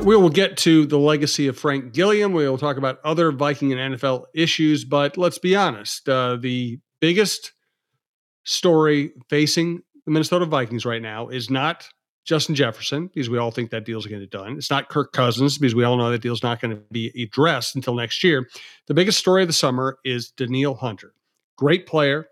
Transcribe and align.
Uh, 0.00 0.04
we 0.04 0.16
will 0.16 0.30
get 0.30 0.56
to 0.58 0.86
the 0.86 0.98
legacy 0.98 1.46
of 1.46 1.58
Frank 1.58 1.92
Gilliam. 1.92 2.32
We 2.32 2.48
will 2.48 2.58
talk 2.58 2.76
about 2.76 3.00
other 3.04 3.32
Viking 3.32 3.72
and 3.72 3.94
NFL 3.94 4.24
issues, 4.34 4.84
but 4.84 5.16
let's 5.16 5.38
be 5.38 5.56
honest. 5.56 6.08
Uh, 6.08 6.36
the 6.36 6.78
biggest 7.00 7.52
story 8.44 9.12
facing 9.28 9.82
the 10.04 10.10
Minnesota 10.10 10.46
Vikings 10.46 10.84
right 10.84 11.02
now 11.02 11.28
is 11.28 11.50
not 11.50 11.88
Justin 12.24 12.54
Jefferson, 12.54 13.08
because 13.08 13.30
we 13.30 13.38
all 13.38 13.50
think 13.50 13.70
that 13.70 13.84
deal's 13.84 14.06
going 14.06 14.20
to 14.20 14.26
get 14.26 14.30
done. 14.30 14.56
It's 14.56 14.70
not 14.70 14.88
Kirk 14.88 15.12
Cousins, 15.12 15.58
because 15.58 15.74
we 15.74 15.84
all 15.84 15.96
know 15.96 16.10
that 16.10 16.22
deal's 16.22 16.42
not 16.42 16.60
going 16.60 16.76
to 16.76 16.82
be 16.90 17.08
addressed 17.20 17.74
until 17.74 17.94
next 17.94 18.22
year. 18.22 18.48
The 18.86 18.94
biggest 18.94 19.18
story 19.18 19.42
of 19.42 19.48
the 19.48 19.54
summer 19.54 19.98
is 20.04 20.30
Danielle 20.30 20.74
Hunter. 20.74 21.14
Great 21.56 21.86
player, 21.86 22.26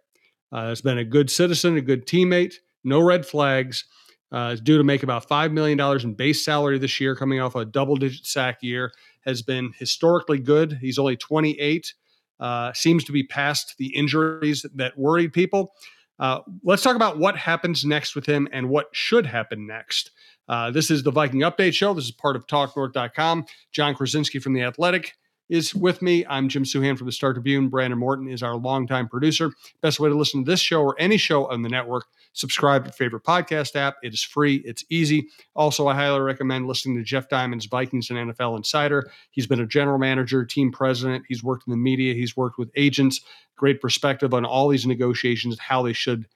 uh, 0.52 0.69
has 0.69 0.80
been 0.80 0.98
a 0.98 1.05
good 1.05 1.30
citizen, 1.30 1.77
a 1.77 1.80
good 1.80 2.07
teammate, 2.07 2.55
no 2.85 3.01
red 3.01 3.27
flags. 3.27 3.85
Uh, 4.30 4.50
is 4.52 4.60
due 4.60 4.77
to 4.77 4.84
make 4.84 5.02
about 5.02 5.27
$5 5.27 5.52
million 5.52 5.80
in 6.02 6.14
base 6.14 6.45
salary 6.45 6.78
this 6.78 7.00
year, 7.00 7.16
coming 7.16 7.41
off 7.41 7.55
a 7.55 7.64
double 7.64 7.96
digit 7.96 8.27
sack 8.27 8.59
year. 8.62 8.92
Has 9.24 9.42
been 9.42 9.73
historically 9.78 10.38
good. 10.38 10.78
He's 10.80 10.98
only 10.98 11.16
28. 11.16 11.92
Uh, 12.41 12.73
seems 12.73 13.04
to 13.04 13.12
be 13.12 13.24
past 13.24 13.74
the 13.78 13.95
injuries 13.95 14.64
that 14.74 14.96
worried 14.96 15.32
people. 15.32 15.74
Uh, 16.18 16.41
let's 16.62 16.82
talk 16.82 16.96
about 16.96 17.18
what 17.18 17.37
happens 17.37 17.84
next 17.84 18.14
with 18.14 18.27
him 18.27 18.48
and 18.52 18.68
what 18.68 18.87
should 18.92 19.27
happen 19.27 19.66
next. 19.66 20.10
Uh, 20.48 20.70
this 20.70 20.90
is 20.90 21.02
the 21.02 21.10
Viking 21.10 21.40
Update 21.40 21.74
Show. 21.74 21.95
This 21.95 22.04
is 22.04 22.10
part 22.10 22.37
of 22.37 22.46
TalkNorth.com. 22.46 23.45
Jon 23.73 23.95
Krawczynski 23.95 24.42
from 24.42 24.54
The 24.54 24.62
Athletic 24.62 25.15
is 25.49 25.74
with 25.74 26.02
me. 26.02 26.24
I'm 26.29 26.49
Jim 26.49 26.65
Souhan 26.65 26.96
from 26.96 27.07
the 27.07 27.13
Star 27.13 27.32
Tribune. 27.32 27.68
Brandon 27.68 27.99
Morton 27.99 28.29
is 28.29 28.43
our 28.43 28.57
longtime 28.57 29.09
producer. 29.09 29.52
Best 29.80 29.99
way 30.01 30.09
to 30.09 30.15
listen 30.15 30.45
to 30.45 30.51
this 30.51 30.60
show 30.60 30.82
or 30.82 30.95
any 30.99 31.16
show 31.16 31.51
on 31.51 31.63
the 31.63 31.68
network, 31.68 32.07
subscribe 32.32 32.85
to 32.85 32.93
favorite 32.93 33.24
podcast 33.24 33.74
app. 33.76 33.96
It 34.02 34.13
is 34.13 34.23
free, 34.23 34.57
it's 34.65 34.85
easy. 34.91 35.29
Also, 35.54 35.88
I 35.88 35.95
highly 35.95 36.21
recommend 36.21 36.66
listening 36.66 36.96
to 36.96 37.02
Jeff 37.02 37.29
Diamond's 37.29 37.66
Vikings 37.66 38.10
and 38.10 38.19
NFL 38.32 38.57
Insider. 38.57 39.10
He's 39.30 39.46
been 39.46 39.60
a 39.60 39.66
general 39.66 39.99
manager, 39.99 40.45
team 40.45 40.71
president. 40.71 41.24
He's 41.29 41.43
worked 41.43 41.66
in 41.66 41.71
the 41.71 41.76
media, 41.76 42.15
he's 42.15 42.37
worked 42.37 42.59
with 42.59 42.71
agents. 42.76 43.21
Great 43.57 43.80
perspective 43.80 44.35
on 44.35 44.45
all 44.45 44.69
these 44.69 44.87
negotiations, 44.87 45.54
and 45.54 45.60
how 45.60 45.82
they 45.82 45.93
should 45.93 46.26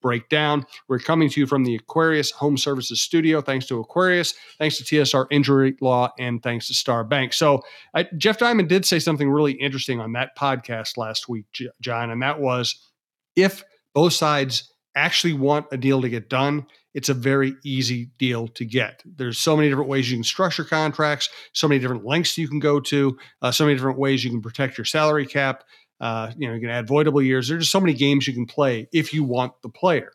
breakdown. 0.00 0.66
We're 0.88 0.98
coming 0.98 1.28
to 1.30 1.40
you 1.40 1.46
from 1.46 1.64
the 1.64 1.76
Aquarius 1.76 2.30
Home 2.32 2.56
Services 2.56 3.00
Studio. 3.00 3.40
Thanks 3.40 3.66
to 3.66 3.80
Aquarius, 3.80 4.34
thanks 4.58 4.78
to 4.78 4.84
TSR 4.84 5.26
Injury 5.30 5.76
Law, 5.80 6.12
and 6.18 6.42
thanks 6.42 6.68
to 6.68 6.74
Star 6.74 7.04
Bank. 7.04 7.32
So, 7.32 7.62
I, 7.94 8.06
Jeff 8.16 8.38
Diamond 8.38 8.68
did 8.68 8.84
say 8.84 8.98
something 8.98 9.28
really 9.28 9.52
interesting 9.52 10.00
on 10.00 10.12
that 10.12 10.36
podcast 10.36 10.96
last 10.96 11.28
week, 11.28 11.46
John, 11.80 12.10
and 12.10 12.22
that 12.22 12.40
was 12.40 12.90
if 13.36 13.64
both 13.94 14.12
sides 14.12 14.72
actually 14.96 15.32
want 15.32 15.66
a 15.72 15.76
deal 15.76 16.02
to 16.02 16.08
get 16.08 16.28
done, 16.28 16.66
it's 16.94 17.08
a 17.08 17.14
very 17.14 17.54
easy 17.64 18.10
deal 18.18 18.48
to 18.48 18.64
get. 18.64 19.02
There's 19.04 19.38
so 19.38 19.56
many 19.56 19.68
different 19.68 19.88
ways 19.88 20.10
you 20.10 20.16
can 20.16 20.24
structure 20.24 20.64
contracts, 20.64 21.28
so 21.52 21.68
many 21.68 21.80
different 21.80 22.04
lengths 22.04 22.36
you 22.36 22.48
can 22.48 22.58
go 22.58 22.80
to, 22.80 23.16
uh, 23.42 23.52
so 23.52 23.64
many 23.64 23.76
different 23.76 23.98
ways 23.98 24.24
you 24.24 24.30
can 24.30 24.42
protect 24.42 24.76
your 24.76 24.84
salary 24.84 25.26
cap. 25.26 25.62
Uh, 26.00 26.32
you 26.36 26.48
know, 26.48 26.54
you 26.54 26.60
can 26.60 26.70
add 26.70 26.86
voidable 26.86 27.24
years. 27.24 27.48
There's 27.48 27.62
just 27.62 27.72
so 27.72 27.80
many 27.80 27.92
games 27.92 28.26
you 28.26 28.34
can 28.34 28.46
play 28.46 28.88
if 28.92 29.12
you 29.12 29.22
want 29.24 29.52
the 29.62 29.68
player. 29.68 30.12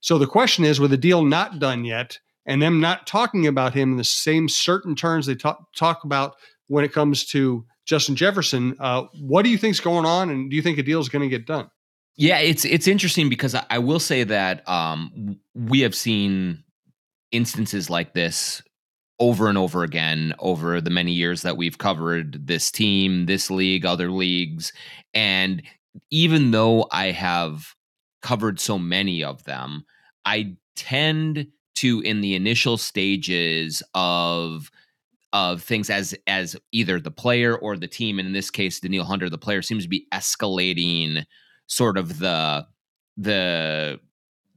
So 0.00 0.18
the 0.18 0.26
question 0.26 0.64
is, 0.64 0.80
with 0.80 0.90
the 0.90 0.96
deal 0.96 1.22
not 1.22 1.58
done 1.58 1.84
yet, 1.84 2.18
and 2.46 2.62
them 2.62 2.80
not 2.80 3.06
talking 3.06 3.46
about 3.46 3.74
him 3.74 3.92
in 3.92 3.96
the 3.98 4.04
same 4.04 4.48
certain 4.48 4.96
terms 4.96 5.26
they 5.26 5.34
talk 5.34 5.72
talk 5.76 6.04
about 6.04 6.36
when 6.66 6.84
it 6.84 6.92
comes 6.92 7.24
to 7.26 7.64
Justin 7.84 8.16
Jefferson, 8.16 8.76
uh, 8.80 9.04
what 9.20 9.42
do 9.42 9.50
you 9.50 9.58
think's 9.58 9.80
going 9.80 10.06
on, 10.06 10.30
and 10.30 10.50
do 10.50 10.56
you 10.56 10.62
think 10.62 10.78
a 10.78 10.82
deal 10.82 11.00
is 11.00 11.08
going 11.08 11.22
to 11.22 11.28
get 11.28 11.46
done? 11.46 11.70
Yeah, 12.16 12.38
it's 12.38 12.64
it's 12.64 12.88
interesting 12.88 13.28
because 13.28 13.54
I, 13.54 13.64
I 13.70 13.78
will 13.78 14.00
say 14.00 14.24
that 14.24 14.68
um, 14.68 15.38
we 15.54 15.80
have 15.80 15.94
seen 15.94 16.64
instances 17.30 17.90
like 17.90 18.14
this 18.14 18.62
over 19.20 19.48
and 19.48 19.58
over 19.58 19.82
again 19.82 20.34
over 20.38 20.80
the 20.80 20.90
many 20.90 21.12
years 21.12 21.42
that 21.42 21.56
we've 21.56 21.78
covered 21.78 22.46
this 22.46 22.70
team, 22.70 23.26
this 23.26 23.50
league, 23.50 23.84
other 23.84 24.10
leagues. 24.10 24.72
And 25.12 25.62
even 26.10 26.52
though 26.52 26.86
I 26.92 27.10
have 27.10 27.74
covered 28.22 28.60
so 28.60 28.78
many 28.78 29.24
of 29.24 29.44
them, 29.44 29.84
I 30.24 30.56
tend 30.76 31.48
to 31.76 32.00
in 32.00 32.20
the 32.20 32.34
initial 32.34 32.76
stages 32.76 33.82
of 33.94 34.70
of 35.32 35.62
things 35.62 35.90
as 35.90 36.14
as 36.26 36.56
either 36.72 36.98
the 36.98 37.10
player 37.10 37.56
or 37.56 37.76
the 37.76 37.86
team 37.86 38.18
and 38.18 38.26
in 38.26 38.32
this 38.32 38.50
case 38.50 38.80
Danielle 38.80 39.04
Hunter 39.04 39.28
the 39.28 39.38
player 39.38 39.60
seems 39.62 39.82
to 39.84 39.88
be 39.88 40.06
escalating 40.12 41.24
sort 41.66 41.98
of 41.98 42.18
the 42.18 42.66
the 43.16 44.00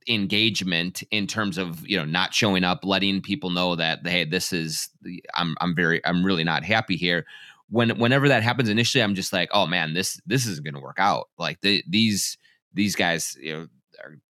engagement 0.08 1.04
in 1.12 1.28
terms 1.28 1.58
of 1.58 1.88
you 1.88 1.98
know 1.98 2.06
not 2.06 2.34
showing 2.34 2.64
up 2.64 2.80
letting 2.84 3.22
people 3.22 3.50
know 3.50 3.76
that 3.76 4.00
hey 4.06 4.26
this 4.26 4.52
is 4.52 4.90
i'm 5.36 5.56
i'm 5.62 5.76
very 5.76 6.04
i'm 6.06 6.24
really 6.26 6.44
not 6.44 6.64
happy 6.64 6.96
here. 6.96 7.26
When 7.70 7.98
whenever 8.00 8.28
that 8.28 8.44
happens 8.44 8.70
initially 8.70 9.04
i'm 9.04 9.16
just 9.16 9.34
like 9.34 9.50
oh 9.54 9.66
man 9.66 9.94
this 9.94 10.20
this 10.26 10.46
isn't 10.46 10.64
going 10.64 10.74
to 10.74 10.80
work 10.82 11.00
out. 11.00 11.30
Like 11.38 11.62
the, 11.62 11.84
these 11.88 12.38
these 12.74 12.96
guys 12.96 13.38
you 13.40 13.54
know 13.54 13.68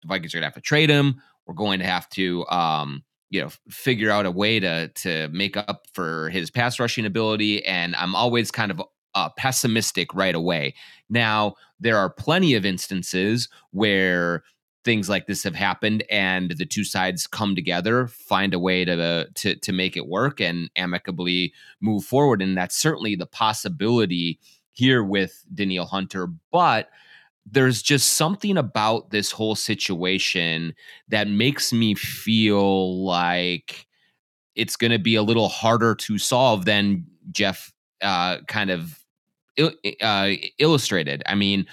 the 0.02 0.08
vikings 0.08 0.34
are 0.34 0.38
going 0.38 0.42
to 0.42 0.46
have 0.46 0.54
to 0.54 0.60
trade 0.60 0.90
him 0.90 1.20
we're 1.46 1.54
going 1.54 1.78
to 1.78 1.86
have 1.86 2.08
to 2.10 2.46
um 2.48 3.04
you 3.30 3.40
know 3.40 3.50
figure 3.68 4.10
out 4.10 4.26
a 4.26 4.30
way 4.30 4.58
to 4.58 4.88
to 4.88 5.28
make 5.28 5.56
up 5.56 5.86
for 5.92 6.28
his 6.30 6.50
pass 6.50 6.80
rushing 6.80 7.06
ability 7.06 7.64
and 7.64 7.94
i'm 7.96 8.16
always 8.16 8.50
kind 8.50 8.72
of 8.72 8.82
uh, 9.14 9.28
pessimistic 9.36 10.14
right 10.14 10.34
away. 10.34 10.74
Now 11.08 11.54
there 11.78 11.96
are 11.96 12.10
plenty 12.10 12.54
of 12.54 12.64
instances 12.64 13.48
where 13.72 14.42
things 14.84 15.08
like 15.08 15.26
this 15.26 15.42
have 15.42 15.54
happened 15.54 16.04
and 16.10 16.52
the 16.52 16.64
two 16.64 16.84
sides 16.84 17.26
come 17.26 17.54
together 17.54 18.06
find 18.06 18.54
a 18.54 18.58
way 18.58 18.84
to 18.84 19.28
to 19.34 19.54
to 19.56 19.72
make 19.72 19.96
it 19.96 20.06
work 20.06 20.40
and 20.40 20.70
amicably 20.76 21.52
move 21.80 22.04
forward 22.04 22.40
and 22.40 22.56
that's 22.56 22.76
certainly 22.76 23.14
the 23.14 23.26
possibility 23.26 24.38
here 24.72 25.02
with 25.04 25.44
Danielle 25.54 25.86
Hunter 25.86 26.28
but 26.50 26.88
there's 27.46 27.82
just 27.82 28.12
something 28.12 28.56
about 28.56 29.10
this 29.10 29.32
whole 29.32 29.54
situation 29.54 30.74
that 31.08 31.28
makes 31.28 31.72
me 31.72 31.94
feel 31.94 33.04
like 33.04 33.86
it's 34.54 34.76
going 34.76 34.90
to 34.90 34.98
be 34.98 35.14
a 35.14 35.22
little 35.22 35.48
harder 35.48 35.94
to 35.94 36.18
solve 36.18 36.64
than 36.64 37.04
Jeff 37.32 37.72
uh, 38.02 38.38
kind 38.46 38.70
of 38.70 39.00
uh, 40.00 40.30
illustrated. 40.58 41.22
I 41.26 41.34
mean, 41.34 41.66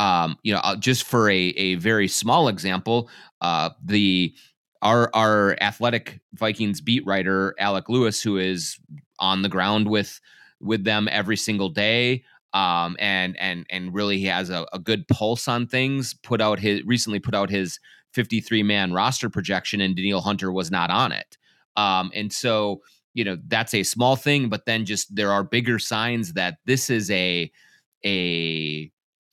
um, 0.00 0.38
you 0.42 0.52
know, 0.54 0.60
uh, 0.60 0.76
just 0.76 1.04
for 1.04 1.28
a 1.28 1.48
a 1.50 1.74
very 1.74 2.08
small 2.08 2.48
example, 2.48 3.10
uh, 3.42 3.68
the 3.84 4.34
our 4.80 5.10
our 5.14 5.58
athletic 5.60 6.20
Vikings 6.32 6.80
beat 6.80 7.04
writer 7.06 7.54
Alec 7.58 7.90
Lewis, 7.90 8.22
who 8.22 8.38
is 8.38 8.78
on 9.18 9.42
the 9.42 9.48
ground 9.50 9.88
with 9.88 10.18
with 10.58 10.84
them 10.84 11.06
every 11.12 11.36
single 11.36 11.68
day, 11.68 12.24
um, 12.54 12.96
and 12.98 13.38
and 13.38 13.66
and 13.68 13.92
really 13.92 14.18
he 14.18 14.24
has 14.24 14.48
a, 14.48 14.66
a 14.72 14.78
good 14.78 15.06
pulse 15.06 15.46
on 15.46 15.66
things. 15.66 16.14
Put 16.14 16.40
out 16.40 16.58
his 16.58 16.82
recently 16.84 17.20
put 17.20 17.34
out 17.34 17.50
his 17.50 17.78
53 18.14 18.62
man 18.62 18.94
roster 18.94 19.28
projection, 19.28 19.82
and 19.82 19.94
Danielle 19.94 20.22
Hunter 20.22 20.50
was 20.50 20.70
not 20.70 20.90
on 20.90 21.12
it. 21.12 21.36
Um, 21.76 22.10
and 22.14 22.32
so 22.32 22.80
you 23.12 23.22
know 23.22 23.36
that's 23.48 23.74
a 23.74 23.82
small 23.82 24.16
thing, 24.16 24.48
but 24.48 24.64
then 24.64 24.86
just 24.86 25.14
there 25.14 25.30
are 25.30 25.44
bigger 25.44 25.78
signs 25.78 26.32
that 26.32 26.56
this 26.64 26.88
is 26.88 27.10
a 27.10 27.52
a 28.02 28.90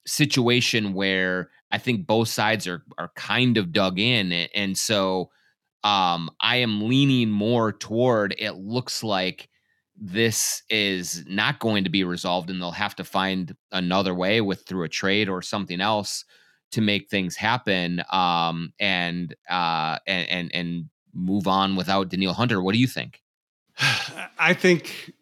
situation 0.07 0.94
where 0.94 1.50
I 1.72 1.78
think 1.78 2.07
both 2.07 2.29
sides 2.29 2.68
are 2.68 2.84
are 2.97 3.12
kind 3.16 3.57
of 3.57 3.72
dug 3.72 4.00
in, 4.00 4.31
and 4.31 4.78
so 4.78 5.29
um, 5.84 6.29
I 6.41 6.57
am 6.57 6.88
leaning 6.88 7.29
more 7.29 7.72
toward 7.72 8.35
it 8.38 8.53
looks 8.53 9.03
like 9.03 9.50
this 10.00 10.63
is 10.69 11.25
not 11.27 11.59
going 11.59 11.83
to 11.83 11.89
be 11.89 12.04
resolved, 12.04 12.50
and 12.50 12.62
they'll 12.62 12.71
have 12.71 12.95
to 12.95 13.04
find 13.04 13.56
another 13.71 14.13
way 14.13 14.42
with 14.42 14.65
through 14.65 14.83
a 14.83 14.89
trade 14.89 15.30
or 15.30 15.42
something 15.42 15.81
else 15.81 16.24
to 16.71 16.81
make 16.81 17.09
things 17.09 17.36
happen, 17.36 18.04
um, 18.12 18.74
and 18.80 19.36
uh, 19.50 20.00
and 20.06 20.30
and 20.30 20.51
and 20.54 20.89
move 21.13 21.48
on 21.48 21.75
without 21.75 22.09
Danielle 22.09 22.33
Hunter. 22.33 22.62
What 22.62 22.74
do 22.74 22.80
you 22.80 22.88
think? 22.88 23.21
I 24.39 24.54
think 24.54 25.13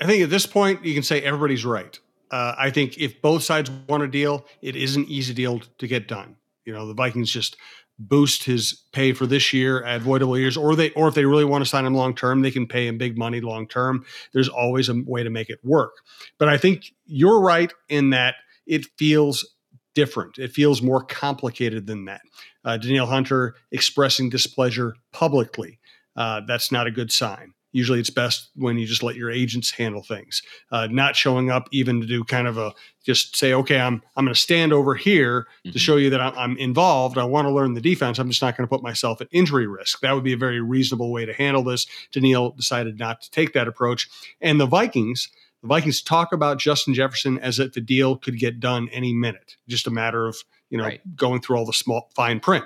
I 0.00 0.06
think 0.06 0.22
at 0.22 0.30
this 0.30 0.46
point 0.46 0.84
you 0.84 0.94
can 0.94 1.02
say 1.02 1.22
everybody's 1.22 1.64
right. 1.64 1.98
Uh, 2.30 2.54
I 2.58 2.70
think 2.70 2.98
if 2.98 3.20
both 3.22 3.42
sides 3.42 3.70
want 3.88 4.02
a 4.02 4.08
deal, 4.08 4.46
it 4.60 4.76
is 4.76 4.96
an 4.96 5.04
easy 5.06 5.34
deal 5.34 5.60
to 5.78 5.86
get 5.86 6.08
done. 6.08 6.36
You 6.64 6.72
know, 6.72 6.86
the 6.86 6.94
Vikings 6.94 7.30
just 7.30 7.56
boost 7.98 8.44
his 8.44 8.82
pay 8.92 9.12
for 9.12 9.26
this 9.26 9.52
year, 9.52 9.84
add 9.84 10.02
voidable 10.02 10.38
years, 10.38 10.56
or 10.56 10.74
they 10.74 10.90
or 10.90 11.08
if 11.08 11.14
they 11.14 11.24
really 11.24 11.44
want 11.44 11.64
to 11.64 11.70
sign 11.70 11.86
him 11.86 11.94
long 11.94 12.14
term, 12.14 12.42
they 12.42 12.50
can 12.50 12.66
pay 12.66 12.86
him 12.86 12.98
big 12.98 13.16
money 13.16 13.40
long 13.40 13.66
term. 13.66 14.04
There's 14.32 14.48
always 14.48 14.88
a 14.88 14.94
way 15.06 15.22
to 15.22 15.30
make 15.30 15.50
it 15.50 15.60
work. 15.64 15.92
But 16.38 16.48
I 16.48 16.58
think 16.58 16.92
you're 17.06 17.40
right 17.40 17.72
in 17.88 18.10
that 18.10 18.34
it 18.66 18.86
feels 18.98 19.54
different. 19.94 20.38
It 20.38 20.52
feels 20.52 20.82
more 20.82 21.02
complicated 21.02 21.86
than 21.86 22.04
that. 22.04 22.20
Uh, 22.64 22.78
Hunter 23.06 23.54
expressing 23.70 24.28
displeasure 24.28 24.96
publicly. 25.12 25.78
Uh, 26.16 26.42
that's 26.46 26.72
not 26.72 26.86
a 26.86 26.90
good 26.90 27.12
sign 27.12 27.54
usually 27.76 28.00
it's 28.00 28.08
best 28.08 28.48
when 28.56 28.78
you 28.78 28.86
just 28.86 29.02
let 29.02 29.16
your 29.16 29.30
agents 29.30 29.70
handle 29.70 30.02
things, 30.02 30.42
uh, 30.72 30.86
not 30.90 31.14
showing 31.14 31.50
up 31.50 31.68
even 31.72 32.00
to 32.00 32.06
do 32.06 32.24
kind 32.24 32.48
of 32.48 32.56
a 32.56 32.72
just 33.04 33.36
say, 33.36 33.52
okay, 33.52 33.78
I'm 33.78 34.02
I'm 34.16 34.24
going 34.24 34.34
to 34.34 34.40
stand 34.40 34.72
over 34.72 34.94
here 34.94 35.42
mm-hmm. 35.42 35.72
to 35.72 35.78
show 35.78 35.96
you 35.96 36.08
that 36.10 36.20
I'm, 36.20 36.36
I'm 36.38 36.56
involved. 36.56 37.18
I 37.18 37.24
want 37.24 37.46
to 37.46 37.52
learn 37.52 37.74
the 37.74 37.82
defense. 37.82 38.18
I'm 38.18 38.30
just 38.30 38.40
not 38.40 38.56
going 38.56 38.66
to 38.66 38.74
put 38.74 38.82
myself 38.82 39.20
at 39.20 39.28
injury 39.30 39.66
risk. 39.66 40.00
That 40.00 40.12
would 40.12 40.24
be 40.24 40.32
a 40.32 40.38
very 40.38 40.60
reasonable 40.60 41.12
way 41.12 41.26
to 41.26 41.34
handle 41.34 41.62
this. 41.62 41.86
Danielle 42.12 42.50
decided 42.50 42.98
not 42.98 43.20
to 43.20 43.30
take 43.30 43.52
that 43.52 43.68
approach, 43.68 44.08
and 44.40 44.58
the 44.58 44.66
Vikings. 44.66 45.28
The 45.62 45.68
Vikings 45.68 46.02
talk 46.02 46.32
about 46.32 46.58
Justin 46.58 46.94
Jefferson 46.94 47.38
as 47.38 47.58
if 47.58 47.72
the 47.72 47.80
deal 47.80 48.16
could 48.16 48.38
get 48.38 48.60
done 48.60 48.88
any 48.92 49.12
minute, 49.12 49.56
just 49.68 49.86
a 49.86 49.90
matter 49.90 50.26
of 50.26 50.36
you 50.70 50.78
know 50.78 50.84
right. 50.84 51.16
going 51.16 51.42
through 51.42 51.56
all 51.56 51.66
the 51.66 51.72
small 51.72 52.10
fine 52.14 52.40
print. 52.40 52.64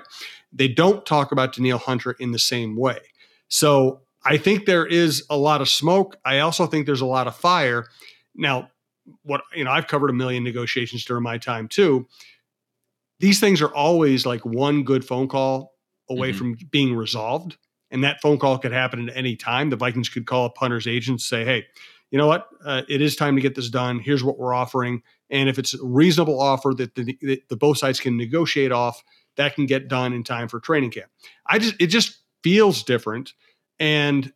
They 0.53 0.69
don't 0.69 1.05
talk 1.05 1.33
about 1.33 1.53
Danielle 1.53 1.79
Hunter 1.79 2.11
in 2.13 2.31
the 2.31 2.39
same 2.39 2.77
way. 2.77 2.99
So 3.49 4.01
I 4.23 4.37
think 4.37 4.65
there 4.65 4.85
is 4.85 5.25
a 5.29 5.37
lot 5.37 5.61
of 5.61 5.69
smoke. 5.69 6.17
I 6.23 6.39
also 6.39 6.67
think 6.67 6.85
there's 6.85 7.01
a 7.01 7.05
lot 7.05 7.27
of 7.27 7.35
fire. 7.35 7.87
Now, 8.35 8.69
what 9.23 9.41
you 9.55 9.63
know, 9.63 9.71
I've 9.71 9.87
covered 9.87 10.09
a 10.09 10.13
million 10.13 10.43
negotiations 10.43 11.05
during 11.05 11.23
my 11.23 11.37
time 11.37 11.67
too. 11.67 12.07
These 13.19 13.39
things 13.39 13.61
are 13.61 13.73
always 13.73 14.25
like 14.25 14.45
one 14.45 14.83
good 14.83 15.05
phone 15.05 15.27
call 15.27 15.73
away 16.09 16.29
mm-hmm. 16.29 16.37
from 16.37 16.57
being 16.71 16.95
resolved. 16.95 17.57
And 17.89 18.03
that 18.03 18.21
phone 18.21 18.39
call 18.39 18.57
could 18.57 18.71
happen 18.71 19.09
at 19.09 19.17
any 19.17 19.35
time. 19.35 19.69
The 19.69 19.75
Vikings 19.75 20.09
could 20.09 20.25
call 20.25 20.45
a 20.45 20.51
Hunter's 20.57 20.87
agent 20.87 21.15
and 21.15 21.21
say, 21.21 21.43
hey, 21.43 21.65
you 22.09 22.17
know 22.17 22.27
what? 22.27 22.47
Uh, 22.63 22.83
it 22.87 23.01
is 23.01 23.15
time 23.15 23.35
to 23.35 23.41
get 23.41 23.55
this 23.55 23.69
done. 23.69 23.99
Here's 23.99 24.23
what 24.23 24.37
we're 24.37 24.53
offering. 24.53 25.01
And 25.29 25.49
if 25.49 25.59
it's 25.59 25.73
a 25.73 25.83
reasonable 25.83 26.39
offer 26.39 26.73
that 26.77 26.95
the, 26.95 27.17
that 27.21 27.49
the 27.49 27.57
both 27.57 27.77
sides 27.77 27.99
can 27.99 28.17
negotiate 28.17 28.71
off, 28.71 29.03
that 29.37 29.55
can 29.55 29.65
get 29.65 29.87
done 29.87 30.13
in 30.13 30.23
time 30.23 30.47
for 30.47 30.59
training 30.59 30.91
camp. 30.91 31.09
I 31.47 31.59
just 31.59 31.75
it 31.79 31.87
just 31.87 32.19
feels 32.43 32.83
different. 32.83 33.33
And 33.81 34.31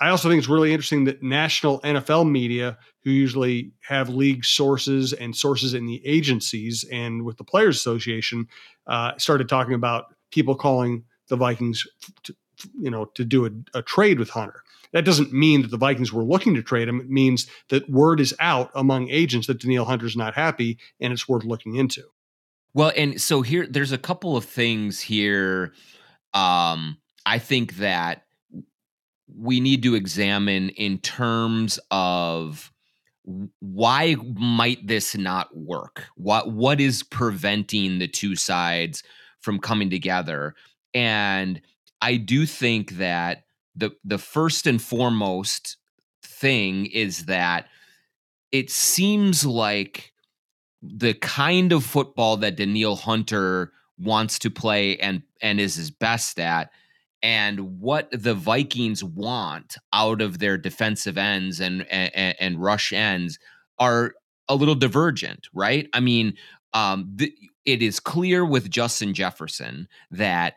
I 0.00 0.08
also 0.08 0.30
think 0.30 0.38
it's 0.38 0.48
really 0.48 0.72
interesting 0.72 1.04
that 1.04 1.22
national 1.22 1.82
NFL 1.82 2.28
media, 2.28 2.78
who 3.04 3.10
usually 3.10 3.72
have 3.86 4.08
league 4.08 4.42
sources 4.42 5.12
and 5.12 5.36
sources 5.36 5.74
in 5.74 5.84
the 5.84 6.00
agencies 6.06 6.82
and 6.90 7.22
with 7.26 7.36
the 7.36 7.44
Players 7.44 7.76
Association, 7.76 8.48
uh, 8.86 9.12
started 9.18 9.50
talking 9.50 9.74
about 9.74 10.06
people 10.32 10.54
calling 10.54 11.04
the 11.28 11.36
Vikings, 11.36 11.86
to, 12.22 12.34
you 12.80 12.90
know, 12.90 13.04
to 13.14 13.24
do 13.24 13.44
a, 13.44 13.50
a 13.78 13.82
trade 13.82 14.18
with 14.18 14.30
Hunter. 14.30 14.62
That 14.94 15.04
doesn't 15.04 15.30
mean 15.30 15.60
that 15.60 15.70
the 15.70 15.76
Vikings 15.76 16.12
were 16.12 16.24
looking 16.24 16.54
to 16.54 16.62
trade 16.62 16.88
him. 16.88 17.00
It 17.00 17.10
means 17.10 17.48
that 17.68 17.88
word 17.90 18.18
is 18.18 18.34
out 18.40 18.70
among 18.74 19.10
agents 19.10 19.46
that 19.46 19.60
Danielle 19.60 19.84
Hunter's 19.84 20.16
not 20.16 20.34
happy, 20.34 20.78
and 20.98 21.12
it's 21.12 21.28
worth 21.28 21.44
looking 21.44 21.74
into. 21.74 22.04
Well, 22.72 22.92
and 22.96 23.20
so 23.20 23.42
here, 23.42 23.66
there's 23.66 23.92
a 23.92 23.98
couple 23.98 24.38
of 24.38 24.46
things 24.46 25.00
here. 25.00 25.74
Um, 26.32 26.96
I 27.26 27.38
think 27.38 27.76
that 27.76 28.24
we 29.36 29.60
need 29.60 29.82
to 29.82 29.94
examine 29.94 30.70
in 30.70 30.98
terms 30.98 31.78
of 31.90 32.72
why 33.60 34.16
might 34.34 34.86
this 34.86 35.16
not 35.16 35.54
work? 35.56 36.06
What 36.16 36.52
what 36.52 36.80
is 36.80 37.02
preventing 37.02 37.98
the 37.98 38.08
two 38.08 38.36
sides 38.36 39.02
from 39.40 39.58
coming 39.58 39.90
together? 39.90 40.54
And 40.94 41.60
I 42.00 42.16
do 42.16 42.46
think 42.46 42.92
that 42.92 43.44
the 43.76 43.92
the 44.04 44.18
first 44.18 44.66
and 44.66 44.80
foremost 44.80 45.76
thing 46.22 46.86
is 46.86 47.26
that 47.26 47.66
it 48.52 48.70
seems 48.70 49.44
like 49.44 50.12
the 50.82 51.14
kind 51.14 51.72
of 51.72 51.84
football 51.84 52.38
that 52.38 52.56
Danielle 52.56 52.96
Hunter 52.96 53.72
wants 53.98 54.38
to 54.40 54.50
play 54.50 54.96
and 54.96 55.22
and 55.42 55.60
is 55.60 55.74
his 55.74 55.90
best 55.90 56.40
at 56.40 56.70
and 57.22 57.80
what 57.80 58.08
the 58.12 58.34
Vikings 58.34 59.04
want 59.04 59.76
out 59.92 60.20
of 60.22 60.38
their 60.38 60.56
defensive 60.56 61.18
ends 61.18 61.60
and 61.60 61.86
and, 61.90 62.36
and 62.40 62.62
rush 62.62 62.92
ends 62.92 63.38
are 63.78 64.14
a 64.48 64.54
little 64.54 64.74
divergent, 64.74 65.48
right? 65.54 65.88
I 65.92 66.00
mean, 66.00 66.34
um, 66.72 67.16
it 67.64 67.82
is 67.82 68.00
clear 68.00 68.44
with 68.44 68.70
Justin 68.70 69.14
Jefferson 69.14 69.88
that 70.10 70.54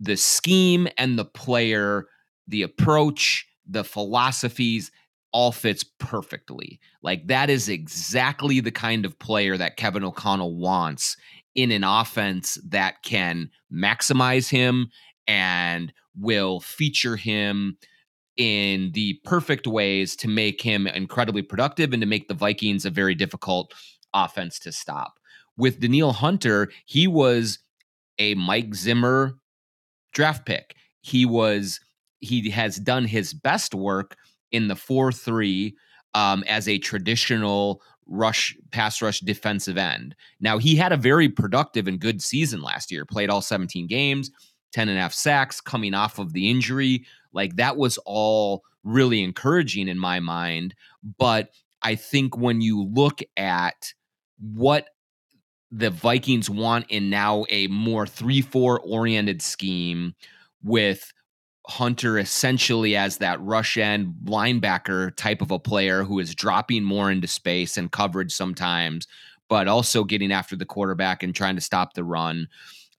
the 0.00 0.16
scheme 0.16 0.88
and 0.98 1.18
the 1.18 1.24
player, 1.24 2.06
the 2.46 2.62
approach, 2.62 3.46
the 3.66 3.84
philosophies, 3.84 4.90
all 5.32 5.50
fits 5.50 5.84
perfectly. 5.98 6.78
Like 7.02 7.26
that 7.26 7.50
is 7.50 7.68
exactly 7.68 8.60
the 8.60 8.70
kind 8.70 9.04
of 9.04 9.18
player 9.18 9.56
that 9.56 9.76
Kevin 9.76 10.04
O'Connell 10.04 10.56
wants 10.56 11.16
in 11.54 11.72
an 11.72 11.84
offense 11.84 12.58
that 12.68 13.02
can 13.02 13.50
maximize 13.72 14.48
him 14.48 14.90
and 15.26 15.92
will 16.18 16.60
feature 16.60 17.16
him 17.16 17.76
in 18.36 18.90
the 18.92 19.14
perfect 19.24 19.66
ways 19.66 20.16
to 20.16 20.28
make 20.28 20.60
him 20.60 20.86
incredibly 20.86 21.42
productive 21.42 21.92
and 21.92 22.00
to 22.02 22.06
make 22.06 22.28
the 22.28 22.34
Vikings 22.34 22.84
a 22.84 22.90
very 22.90 23.14
difficult 23.14 23.72
offense 24.12 24.58
to 24.60 24.72
stop. 24.72 25.18
With 25.56 25.80
Danielle 25.80 26.12
Hunter, 26.12 26.70
he 26.84 27.06
was 27.06 27.60
a 28.18 28.34
Mike 28.34 28.74
Zimmer 28.74 29.38
draft 30.12 30.46
pick. 30.46 30.74
He 31.00 31.26
was 31.26 31.80
he 32.20 32.48
has 32.50 32.76
done 32.76 33.04
his 33.04 33.34
best 33.34 33.74
work 33.74 34.16
in 34.50 34.68
the 34.68 34.76
4 34.76 35.12
3 35.12 35.76
um, 36.14 36.42
as 36.48 36.68
a 36.68 36.78
traditional 36.78 37.82
rush 38.06 38.56
pass 38.70 39.00
rush 39.00 39.20
defensive 39.20 39.76
end. 39.76 40.14
Now 40.40 40.58
he 40.58 40.76
had 40.76 40.92
a 40.92 40.96
very 40.96 41.28
productive 41.28 41.86
and 41.86 42.00
good 42.00 42.22
season 42.22 42.62
last 42.62 42.90
year. 42.90 43.04
Played 43.04 43.30
all 43.30 43.42
17 43.42 43.86
games, 43.86 44.30
10 44.74 44.88
and 44.88 44.98
a 44.98 45.00
half 45.00 45.14
sacks 45.14 45.60
coming 45.60 45.94
off 45.94 46.18
of 46.18 46.32
the 46.32 46.50
injury. 46.50 47.06
Like 47.32 47.56
that 47.56 47.76
was 47.76 47.96
all 48.04 48.64
really 48.82 49.22
encouraging 49.22 49.88
in 49.88 49.98
my 49.98 50.20
mind, 50.20 50.74
but 51.16 51.50
I 51.82 51.94
think 51.94 52.36
when 52.36 52.60
you 52.60 52.82
look 52.82 53.20
at 53.36 53.94
what 54.38 54.88
the 55.70 55.90
Vikings 55.90 56.50
want 56.50 56.86
in 56.88 57.08
now 57.08 57.44
a 57.50 57.66
more 57.68 58.04
3-4 58.04 58.80
oriented 58.84 59.40
scheme 59.42 60.14
with 60.62 61.12
Hunter 61.66 62.18
essentially 62.18 62.94
as 62.96 63.18
that 63.18 63.40
rush 63.40 63.76
end 63.76 64.14
linebacker 64.24 65.16
type 65.16 65.40
of 65.40 65.50
a 65.50 65.58
player 65.58 66.02
who 66.02 66.18
is 66.18 66.34
dropping 66.34 66.84
more 66.84 67.10
into 67.10 67.26
space 67.26 67.76
and 67.76 67.92
coverage 67.92 68.32
sometimes, 68.32 69.06
but 69.48 69.68
also 69.68 70.04
getting 70.04 70.32
after 70.32 70.56
the 70.56 70.66
quarterback 70.66 71.22
and 71.22 71.34
trying 71.34 71.54
to 71.54 71.62
stop 71.62 71.94
the 71.94 72.04
run. 72.04 72.48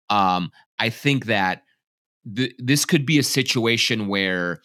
Um, 0.09 0.51
I 0.79 0.89
think 0.89 1.25
that 1.25 1.63
th- 2.35 2.55
this 2.57 2.85
could 2.85 3.05
be 3.05 3.19
a 3.19 3.23
situation 3.23 4.07
where 4.07 4.61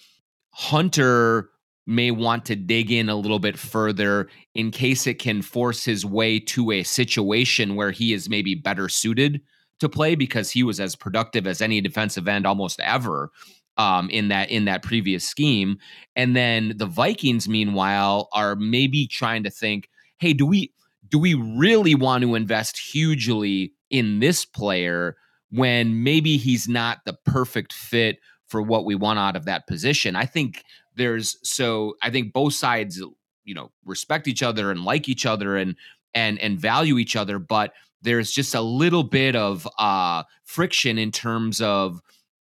Hunter 0.52 1.50
may 1.86 2.10
want 2.10 2.44
to 2.46 2.56
dig 2.56 2.92
in 2.92 3.08
a 3.08 3.16
little 3.16 3.38
bit 3.38 3.58
further 3.58 4.28
in 4.54 4.70
case 4.70 5.06
it 5.06 5.18
can 5.18 5.42
force 5.42 5.84
his 5.84 6.04
way 6.06 6.38
to 6.38 6.70
a 6.70 6.82
situation 6.82 7.74
where 7.74 7.90
he 7.90 8.12
is 8.12 8.28
maybe 8.28 8.54
better 8.54 8.88
suited 8.88 9.40
to 9.80 9.88
play 9.88 10.14
because 10.14 10.50
he 10.50 10.62
was 10.62 10.78
as 10.78 10.94
productive 10.94 11.46
as 11.46 11.60
any 11.60 11.80
defensive 11.80 12.28
end 12.28 12.46
almost 12.46 12.78
ever 12.80 13.30
um, 13.76 14.10
in 14.10 14.28
that 14.28 14.50
in 14.50 14.66
that 14.66 14.82
previous 14.82 15.26
scheme. 15.26 15.78
And 16.14 16.36
then 16.36 16.74
the 16.76 16.86
Vikings, 16.86 17.48
meanwhile, 17.48 18.28
are 18.32 18.54
maybe 18.56 19.06
trying 19.06 19.42
to 19.44 19.50
think, 19.50 19.88
hey, 20.18 20.32
do 20.32 20.46
we 20.46 20.72
do 21.08 21.18
we 21.18 21.34
really 21.34 21.94
want 21.94 22.22
to 22.22 22.34
invest 22.34 22.78
hugely 22.78 23.72
in 23.90 24.20
this 24.20 24.44
player 24.44 25.16
when 25.50 26.02
maybe 26.02 26.36
he's 26.36 26.68
not 26.68 26.98
the 27.04 27.16
perfect 27.24 27.72
fit 27.72 28.18
for 28.46 28.62
what 28.62 28.84
we 28.84 28.94
want 28.94 29.18
out 29.18 29.36
of 29.36 29.44
that 29.44 29.66
position? 29.66 30.16
I 30.16 30.24
think 30.26 30.64
there's 30.96 31.36
so 31.42 31.94
I 32.02 32.10
think 32.10 32.32
both 32.32 32.54
sides, 32.54 33.02
you 33.44 33.54
know, 33.54 33.70
respect 33.84 34.28
each 34.28 34.42
other 34.42 34.70
and 34.70 34.84
like 34.84 35.08
each 35.08 35.26
other 35.26 35.56
and 35.56 35.76
and 36.14 36.38
and 36.38 36.58
value 36.58 36.98
each 36.98 37.16
other, 37.16 37.38
but 37.38 37.72
there's 38.02 38.30
just 38.30 38.54
a 38.54 38.60
little 38.60 39.04
bit 39.04 39.36
of 39.36 39.68
uh 39.78 40.22
friction 40.44 40.98
in 40.98 41.12
terms 41.12 41.60
of 41.60 42.00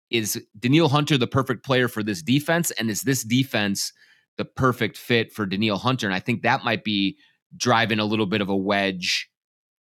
is 0.09 0.41
Danielle 0.57 0.89
Hunter 0.89 1.17
the 1.17 1.27
perfect 1.27 1.65
player 1.65 1.87
for 1.87 2.03
this 2.03 2.21
defense? 2.21 2.71
And 2.71 2.89
is 2.89 3.01
this 3.01 3.23
defense 3.23 3.91
the 4.37 4.45
perfect 4.45 4.97
fit 4.97 5.33
for 5.33 5.45
Danielle 5.45 5.77
Hunter? 5.77 6.07
And 6.07 6.15
I 6.15 6.19
think 6.19 6.41
that 6.41 6.63
might 6.63 6.83
be 6.83 7.17
driving 7.55 7.99
a 7.99 8.05
little 8.05 8.25
bit 8.25 8.41
of 8.41 8.49
a 8.49 8.55
wedge 8.55 9.29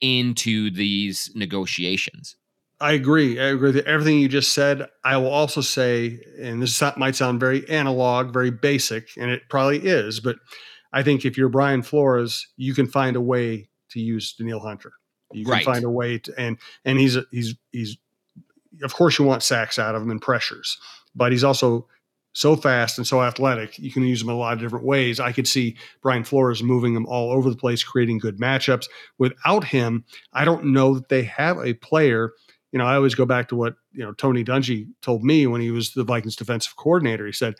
into 0.01 0.71
these 0.71 1.31
negotiations. 1.35 2.37
I 2.85 2.93
agree. 2.93 3.41
I 3.41 3.45
agree 3.45 3.73
with 3.73 3.87
everything 3.87 4.19
you 4.19 4.29
just 4.29 4.53
said. 4.53 4.87
I 5.03 5.17
will 5.17 5.31
also 5.31 5.63
say, 5.63 6.21
and 6.39 6.61
this 6.61 6.83
might 6.99 7.17
sound 7.17 7.41
very 7.41 7.67
analog, 7.71 8.31
very 8.31 8.51
basic, 8.51 9.09
and 9.17 9.31
it 9.31 9.41
probably 9.49 9.79
is, 9.79 10.21
but 10.21 10.37
I 10.93 11.03
think 11.03 11.25
if 11.25 11.39
you're 11.39 11.49
Brian 11.49 11.83
Flores, 11.83 12.47
you 12.59 12.75
can 12.75 12.87
find 12.87 13.17
a 13.17 13.23
way 13.23 13.71
to 13.93 14.01
use 14.01 14.35
Danielle 14.35 14.61
Hunter. 14.61 14.93
You 15.33 15.47
can 15.47 15.53
right. 15.53 15.65
find 15.65 15.83
a 15.83 15.89
way 15.89 16.19
to, 16.19 16.35
and 16.37 16.59
and 16.85 17.01
he's 17.01 17.17
he's 17.31 17.55
he's 17.73 17.97
of 18.83 18.93
course 18.93 19.19
you 19.19 19.25
want 19.25 19.43
sacks 19.43 19.79
out 19.79 19.95
of 19.95 20.03
him 20.03 20.11
and 20.11 20.21
pressures, 20.21 20.79
but 21.15 21.33
he's 21.33 21.43
also 21.43 21.89
so 22.35 22.55
fast 22.55 22.99
and 22.99 23.07
so 23.07 23.23
athletic. 23.23 23.79
You 23.79 23.93
can 23.93 24.03
use 24.03 24.21
him 24.21 24.29
in 24.29 24.35
a 24.35 24.39
lot 24.39 24.53
of 24.53 24.59
different 24.59 24.85
ways. 24.85 25.21
I 25.21 25.33
could 25.33 25.49
see 25.49 25.77
Brian 26.03 26.25
Flores 26.25 26.63
moving 26.63 26.95
him 26.95 27.07
all 27.07 27.33
over 27.33 27.49
the 27.49 27.57
place, 27.57 27.83
creating 27.83 28.19
good 28.19 28.39
matchups. 28.39 28.89
Without 29.17 29.65
him, 29.65 30.05
I 30.35 30.45
don't 30.45 30.67
know 30.67 30.95
that 30.97 31.09
they 31.09 31.23
have 31.23 31.57
a 31.59 31.73
player. 31.73 32.33
You 32.75 32.79
know, 32.79 32.87
I 32.87 32.97
always 32.97 33.15
go 33.15 33.25
back 33.25 33.49
to 33.51 33.57
what 33.57 33.77
you 33.93 34.03
know 34.05 34.13
Tony 34.15 34.43
Dungy 34.43 34.89
told 35.01 35.23
me 35.23 35.47
when 35.47 35.61
he 35.61 35.71
was 35.71 35.93
the 35.93 36.03
Vikings 36.03 36.35
defensive 36.35 36.75
coordinator. 36.75 37.25
He 37.25 37.31
said, 37.31 37.55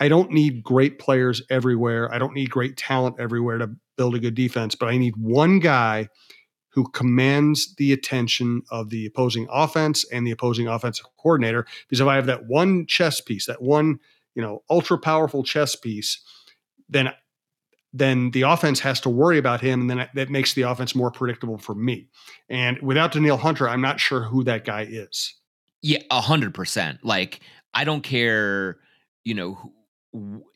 I 0.00 0.08
don't 0.08 0.30
need 0.30 0.62
great 0.62 0.98
players 0.98 1.42
everywhere. 1.50 2.10
I 2.14 2.18
don't 2.18 2.32
need 2.32 2.48
great 2.48 2.78
talent 2.78 3.16
everywhere 3.18 3.58
to 3.58 3.72
build 3.98 4.14
a 4.14 4.18
good 4.18 4.34
defense, 4.34 4.74
but 4.74 4.88
I 4.88 4.96
need 4.96 5.16
one 5.18 5.58
guy 5.58 6.08
who 6.70 6.88
commands 6.88 7.74
the 7.74 7.92
attention 7.92 8.62
of 8.70 8.88
the 8.88 9.04
opposing 9.04 9.46
offense 9.50 10.10
and 10.10 10.26
the 10.26 10.30
opposing 10.30 10.66
offensive 10.66 11.04
coordinator. 11.20 11.66
Because 11.86 12.00
if 12.00 12.06
I 12.06 12.14
have 12.14 12.26
that 12.26 12.46
one 12.46 12.86
chess 12.86 13.20
piece, 13.20 13.44
that 13.48 13.60
one, 13.60 13.98
you 14.34 14.40
know, 14.40 14.62
ultra 14.70 14.96
powerful 14.96 15.42
chess 15.42 15.76
piece, 15.76 16.22
then 16.88 17.10
then 17.92 18.30
the 18.32 18.42
offense 18.42 18.80
has 18.80 19.00
to 19.00 19.08
worry 19.08 19.38
about 19.38 19.60
him, 19.60 19.80
and 19.82 19.90
then 19.90 20.08
that 20.14 20.30
makes 20.30 20.54
the 20.54 20.62
offense 20.62 20.94
more 20.94 21.10
predictable 21.10 21.58
for 21.58 21.74
me. 21.74 22.08
And 22.48 22.78
without 22.82 23.12
Danielle 23.12 23.36
Hunter, 23.36 23.68
I'm 23.68 23.80
not 23.80 23.98
sure 24.00 24.22
who 24.22 24.44
that 24.44 24.64
guy 24.64 24.86
is. 24.88 25.34
Yeah, 25.82 26.00
a 26.10 26.20
hundred 26.20 26.54
percent. 26.54 26.98
Like 27.04 27.40
I 27.74 27.84
don't 27.84 28.02
care, 28.02 28.78
you 29.24 29.34
know. 29.34 29.72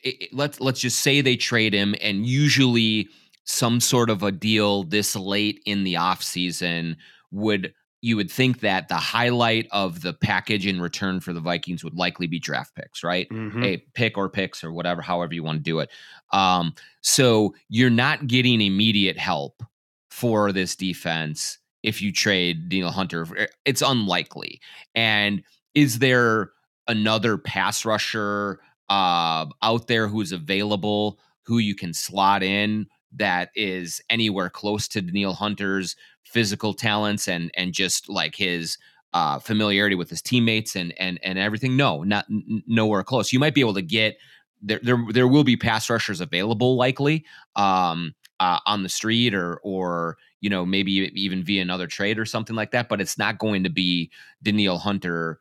It, 0.03 0.15
it, 0.21 0.33
let's 0.33 0.59
let's 0.59 0.79
just 0.79 1.01
say 1.01 1.21
they 1.21 1.37
trade 1.37 1.73
him, 1.73 1.95
and 2.01 2.25
usually 2.25 3.07
some 3.45 3.79
sort 3.79 4.09
of 4.09 4.23
a 4.23 4.31
deal 4.31 4.83
this 4.83 5.15
late 5.15 5.61
in 5.65 5.83
the 5.83 5.97
off 5.97 6.23
season 6.23 6.97
would 7.31 7.73
you 8.03 8.17
would 8.17 8.29
think 8.29 8.59
that 8.59 8.89
the 8.89 8.97
highlight 8.97 9.65
of 9.71 10.01
the 10.01 10.11
package 10.11 10.67
in 10.67 10.81
return 10.81 11.21
for 11.21 11.31
the 11.31 11.39
Vikings 11.39 11.85
would 11.85 11.95
likely 11.95 12.27
be 12.27 12.37
draft 12.37 12.75
picks, 12.75 13.01
right? 13.01 13.29
Mm-hmm. 13.29 13.63
A 13.63 13.77
pick 13.93 14.17
or 14.17 14.27
picks 14.27 14.61
or 14.61 14.73
whatever, 14.73 15.01
however 15.01 15.33
you 15.33 15.41
want 15.41 15.59
to 15.59 15.63
do 15.63 15.79
it. 15.79 15.89
Um, 16.33 16.73
so 16.99 17.55
you're 17.69 17.89
not 17.89 18.27
getting 18.27 18.59
immediate 18.59 19.17
help 19.17 19.63
for 20.11 20.51
this 20.51 20.75
defense 20.75 21.59
if 21.81 22.01
you 22.01 22.11
trade 22.11 22.67
Danielle 22.67 22.91
Hunter. 22.91 23.25
Eh, 23.37 23.47
it's 23.63 23.81
unlikely. 23.81 24.59
And 24.93 25.41
is 25.73 25.99
there 25.99 26.51
another 26.89 27.37
pass 27.37 27.85
rusher 27.85 28.59
uh, 28.89 29.45
out 29.61 29.87
there 29.87 30.09
who's 30.09 30.33
available 30.33 31.19
who 31.45 31.57
you 31.57 31.73
can 31.73 31.93
slot 31.93 32.43
in 32.43 32.85
that 33.15 33.49
is 33.55 34.01
anywhere 34.09 34.49
close 34.49 34.87
to 34.89 35.01
Danielle 35.01 35.33
Hunter's 35.33 35.95
physical 36.23 36.73
talents 36.73 37.27
and 37.27 37.51
and 37.55 37.73
just 37.73 38.09
like 38.09 38.35
his 38.35 38.77
uh, 39.13 39.39
familiarity 39.39 39.95
with 39.95 40.09
his 40.09 40.21
teammates 40.21 40.75
and 40.75 40.93
and 40.99 41.19
and 41.23 41.37
everything. 41.37 41.77
No, 41.77 42.03
not 42.03 42.25
n- 42.29 42.63
nowhere 42.67 43.03
close. 43.03 43.31
You 43.31 43.39
might 43.39 43.53
be 43.53 43.61
able 43.61 43.75
to 43.75 43.81
get 43.81 44.17
there. 44.61 44.79
There, 44.81 45.03
there 45.11 45.27
will 45.27 45.43
be 45.43 45.55
pass 45.55 45.89
rushers 45.89 46.21
available, 46.21 46.75
likely 46.75 47.25
um, 47.55 48.15
uh, 48.39 48.59
on 48.65 48.83
the 48.83 48.89
street 48.89 49.35
or 49.35 49.59
or 49.63 50.17
you 50.41 50.49
know 50.49 50.65
maybe 50.65 50.91
even 50.91 51.43
via 51.43 51.61
another 51.61 51.87
trade 51.87 52.17
or 52.17 52.25
something 52.25 52.55
like 52.55 52.71
that. 52.71 52.89
But 52.89 53.01
it's 53.01 53.17
not 53.17 53.37
going 53.37 53.63
to 53.63 53.69
be 53.69 54.11
Danielle 54.41 54.79
Hunter 54.79 55.39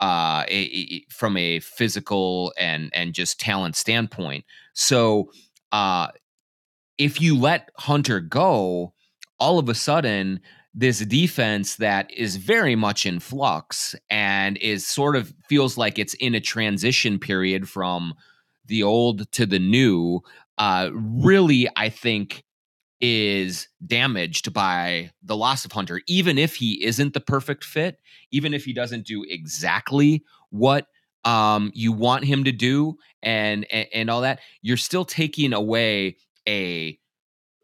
uh, 0.00 0.44
a, 0.48 0.50
a, 0.50 1.06
from 1.08 1.36
a 1.36 1.60
physical 1.60 2.52
and 2.58 2.90
and 2.94 3.14
just 3.14 3.40
talent 3.40 3.76
standpoint. 3.76 4.44
So 4.74 5.30
uh, 5.72 6.08
if 6.98 7.20
you 7.20 7.38
let 7.38 7.70
Hunter 7.76 8.20
go, 8.20 8.92
all 9.38 9.58
of 9.58 9.68
a 9.68 9.74
sudden, 9.74 10.40
this 10.74 11.00
defense 11.00 11.76
that 11.76 12.10
is 12.10 12.36
very 12.36 12.74
much 12.74 13.06
in 13.06 13.20
flux 13.20 13.94
and 14.10 14.56
is 14.58 14.86
sort 14.86 15.14
of 15.16 15.32
feels 15.48 15.78
like 15.78 15.98
it's 15.98 16.14
in 16.14 16.34
a 16.34 16.40
transition 16.40 17.18
period 17.18 17.68
from 17.68 18.14
the 18.66 18.82
old 18.82 19.30
to 19.32 19.46
the 19.46 19.58
new, 19.58 20.20
uh, 20.58 20.90
really, 20.92 21.68
I 21.76 21.90
think, 21.90 22.44
is 23.00 23.68
damaged 23.86 24.52
by 24.52 25.10
the 25.22 25.36
loss 25.36 25.64
of 25.64 25.72
Hunter, 25.72 26.00
even 26.06 26.38
if 26.38 26.56
he 26.56 26.82
isn't 26.84 27.12
the 27.12 27.20
perfect 27.20 27.62
fit, 27.62 27.98
even 28.30 28.54
if 28.54 28.64
he 28.64 28.72
doesn't 28.72 29.06
do 29.06 29.24
exactly 29.28 30.24
what 30.50 30.86
um, 31.24 31.70
you 31.74 31.92
want 31.92 32.24
him 32.24 32.44
to 32.44 32.52
do 32.52 32.96
and, 33.22 33.66
and 33.70 33.86
and 33.92 34.10
all 34.10 34.22
that, 34.22 34.40
you're 34.62 34.76
still 34.76 35.04
taking 35.04 35.52
away 35.52 36.16
a 36.48 36.98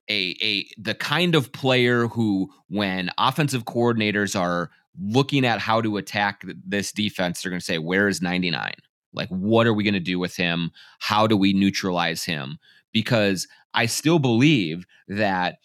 a 0.09 0.37
a 0.43 0.67
the 0.79 0.95
kind 0.95 1.35
of 1.35 1.53
player 1.53 2.07
who 2.09 2.51
when 2.69 3.11
offensive 3.19 3.65
coordinators 3.65 4.39
are 4.39 4.71
looking 5.01 5.45
at 5.45 5.61
how 5.61 5.81
to 5.81 5.97
attack 5.97 6.43
this 6.67 6.93
defense 6.93 7.43
they're 7.43 7.51
going 7.51 7.61
to 7.61 7.65
say 7.65 7.79
where 7.79 8.09
is 8.09 8.21
99 8.21 8.73
like 9.13 9.29
what 9.29 9.67
are 9.67 9.75
we 9.75 9.85
going 9.85 9.95
to 9.95 10.01
do 10.01 10.19
with 10.19 10.37
him? 10.37 10.71
How 11.01 11.27
do 11.27 11.37
we 11.37 11.53
neutralize 11.53 12.25
him? 12.25 12.59
Because 12.93 13.47
i 13.73 13.87
still 13.87 14.19
believe 14.19 14.85
that 15.07 15.59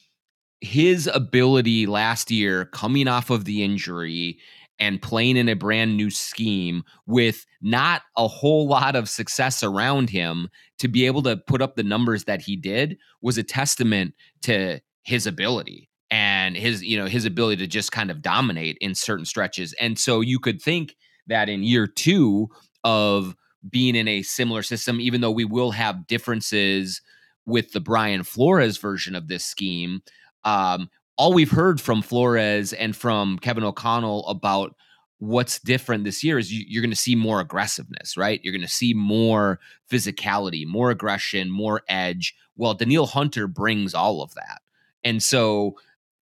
his 0.62 1.08
ability 1.08 1.88
last 1.88 2.30
year 2.30 2.66
coming 2.66 3.08
off 3.08 3.32
of 3.32 3.46
the 3.46 3.64
injury 3.64 4.38
and 4.80 5.02
playing 5.02 5.38
in 5.38 5.50
a 5.50 5.56
brand 5.56 5.96
new 5.96 6.10
scheme 6.10 6.84
with 7.06 7.46
not 7.62 8.02
a 8.18 8.28
whole 8.28 8.68
lot 8.68 8.96
of 8.96 9.10
success 9.10 9.64
around 9.64 10.10
him 10.10 10.50
to 10.80 10.88
be 10.88 11.06
able 11.06 11.22
to 11.24 11.38
put 11.38 11.62
up 11.62 11.76
the 11.76 11.84
numbers 11.84 12.26
that 12.26 12.42
he 12.42 12.56
did 12.56 12.98
was 13.22 13.38
a 13.38 13.44
testament 13.44 14.14
to 14.42 14.80
his 15.04 15.26
ability 15.26 15.90
and 16.12 16.56
his 16.58 16.84
you 16.84 16.98
know 16.98 17.06
his 17.06 17.26
ability 17.26 17.58
to 17.58 17.68
just 17.68 17.92
kind 17.92 18.12
of 18.12 18.22
dominate 18.22 18.78
in 18.82 18.94
certain 18.96 19.26
stretches. 19.26 19.74
And 19.80 19.98
so 19.98 20.22
you 20.22 20.40
could 20.40 20.62
think 20.62 20.96
that 21.28 21.50
in 21.50 21.64
year 21.64 21.88
2 21.88 22.48
of 22.84 23.36
being 23.68 23.96
in 23.96 24.08
a 24.08 24.22
similar 24.22 24.62
system 24.62 25.00
even 25.00 25.22
though 25.22 25.32
we 25.32 25.46
will 25.46 25.72
have 25.72 26.06
differences 26.06 27.02
with 27.46 27.72
the 27.72 27.80
Brian 27.80 28.24
Flores 28.24 28.78
version 28.78 29.16
of 29.16 29.28
this 29.28 29.46
scheme 29.46 30.02
um, 30.44 30.90
all 31.18 31.34
we've 31.34 31.52
heard 31.52 31.80
from 31.80 32.02
Flores 32.02 32.74
and 32.74 32.96
from 32.96 33.40
Kevin 33.40 33.64
O'Connell 33.64 34.28
about 34.28 34.76
what's 35.20 35.60
different 35.60 36.04
this 36.04 36.24
year 36.24 36.38
is 36.38 36.52
you, 36.52 36.80
are 36.80 36.82
going 36.82 36.92
to 36.92 36.96
see 36.96 37.16
more 37.16 37.40
aggressiveness, 37.40 38.18
right? 38.18 38.42
You're 38.44 38.54
going 38.54 38.62
to 38.62 38.68
see 38.68 38.94
more 38.94 39.60
physicality, 39.90 40.66
more 40.68 40.92
aggression, 40.92 41.50
more 41.50 41.84
edge. 41.88 42.36
Well, 42.58 42.74
Danielle 42.74 43.06
Hunter 43.06 43.48
brings 43.48 43.94
all 43.94 44.22
of 44.22 44.34
that. 44.36 44.62
And 45.04 45.24
so 45.24 45.76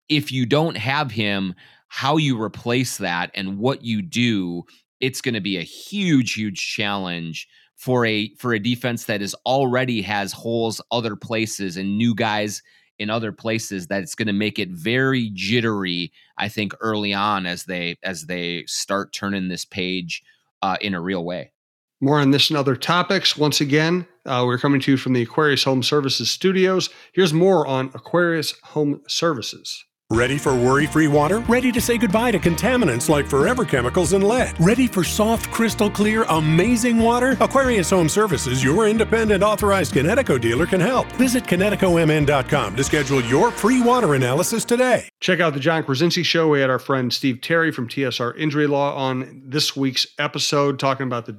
if 0.08 0.30
you 0.30 0.44
don't 0.44 0.76
have 0.76 1.11
him, 1.11 1.54
how 1.88 2.16
you 2.16 2.40
replace 2.40 2.99
that 2.99 3.30
and 3.34 3.58
what 3.58 3.84
you 3.84 4.02
do, 4.02 4.64
it's 5.00 5.20
going 5.20 5.34
to 5.34 5.40
be 5.40 5.56
a 5.56 5.62
huge, 5.62 6.34
huge 6.34 6.75
challenge 6.75 7.49
for 7.76 8.06
a 8.06 8.32
for 8.37 8.52
a 8.52 8.61
defense 8.61 9.06
that 9.06 9.22
is 9.22 9.34
already 9.46 10.02
has 10.02 10.32
holes 10.32 10.80
other 10.90 11.16
places 11.16 11.76
and 11.76 11.99
new 11.99 12.14
guys 12.14 12.62
in 13.02 13.11
other 13.11 13.32
places 13.32 13.88
that 13.88 14.02
it's 14.02 14.14
going 14.14 14.26
to 14.26 14.32
make 14.32 14.59
it 14.59 14.71
very 14.71 15.30
jittery 15.35 16.11
i 16.38 16.49
think 16.49 16.73
early 16.80 17.12
on 17.12 17.44
as 17.44 17.64
they 17.64 17.99
as 18.02 18.26
they 18.26 18.64
start 18.66 19.12
turning 19.12 19.49
this 19.49 19.64
page 19.64 20.23
uh, 20.62 20.76
in 20.80 20.94
a 20.94 21.00
real 21.00 21.25
way. 21.25 21.52
More 22.00 22.18
on 22.18 22.30
this 22.30 22.50
and 22.50 22.56
other 22.56 22.76
topics. 22.76 23.37
Once 23.37 23.61
again 23.61 24.06
uh, 24.25 24.44
we're 24.47 24.59
coming 24.59 24.80
to 24.80 24.92
you 24.92 24.97
from 24.97 25.12
the 25.12 25.23
aquarius 25.23 25.64
home 25.64 25.82
services 25.82 26.30
studios. 26.30 26.88
Here's 27.12 27.32
more 27.32 27.66
on 27.66 27.90
aquarius 27.94 28.52
home 28.62 29.02
services 29.09 29.85
Ready 30.12 30.37
for 30.37 30.54
worry 30.54 30.87
free 30.87 31.09
water? 31.09 31.38
Ready 31.40 31.73
to 31.73 31.81
say 31.81 31.97
goodbye 31.97 32.33
to 32.33 32.38
contaminants 32.38 33.09
like 33.09 33.26
forever 33.26 33.64
chemicals 33.64 34.12
and 34.12 34.23
lead? 34.23 34.54
Ready 34.62 34.87
for 34.87 35.02
soft, 35.02 35.50
crystal 35.50 35.90
clear, 35.90 36.25
amazing 36.25 36.99
water? 36.99 37.35
Aquarius 37.40 37.88
Home 37.88 38.11
Services, 38.11 38.62
your 38.62 38.87
independent 38.87 39.42
authorized 39.42 39.95
Kinetico 39.95 40.38
dealer, 40.38 40.66
can 40.66 40.83
help. 40.83 41.11
Visit 41.12 41.45
KineticoMN.com 41.45 42.76
to 42.76 42.85
schedule 42.85 43.23
your 43.23 43.50
free 43.50 43.81
water 43.81 44.12
analysis 44.12 44.66
today. 44.66 45.09
Check 45.21 45.40
out 45.40 45.54
the 45.54 45.61
Jon 45.61 45.83
Krawczynski 45.83 46.26
Show. 46.26 46.47
We 46.47 46.61
had 46.61 46.69
our 46.69 46.78
friend 46.78 47.11
Steve 47.11 47.40
Terry 47.40 47.73
from 47.73 47.88
TSR 47.88 48.37
Injury 48.37 48.66
Law 48.66 48.95
on 48.95 49.40
this 49.47 49.75
week's 49.75 50.07
episode 50.19 50.78
talking 50.78 51.07
about 51.07 51.25
the 51.25 51.33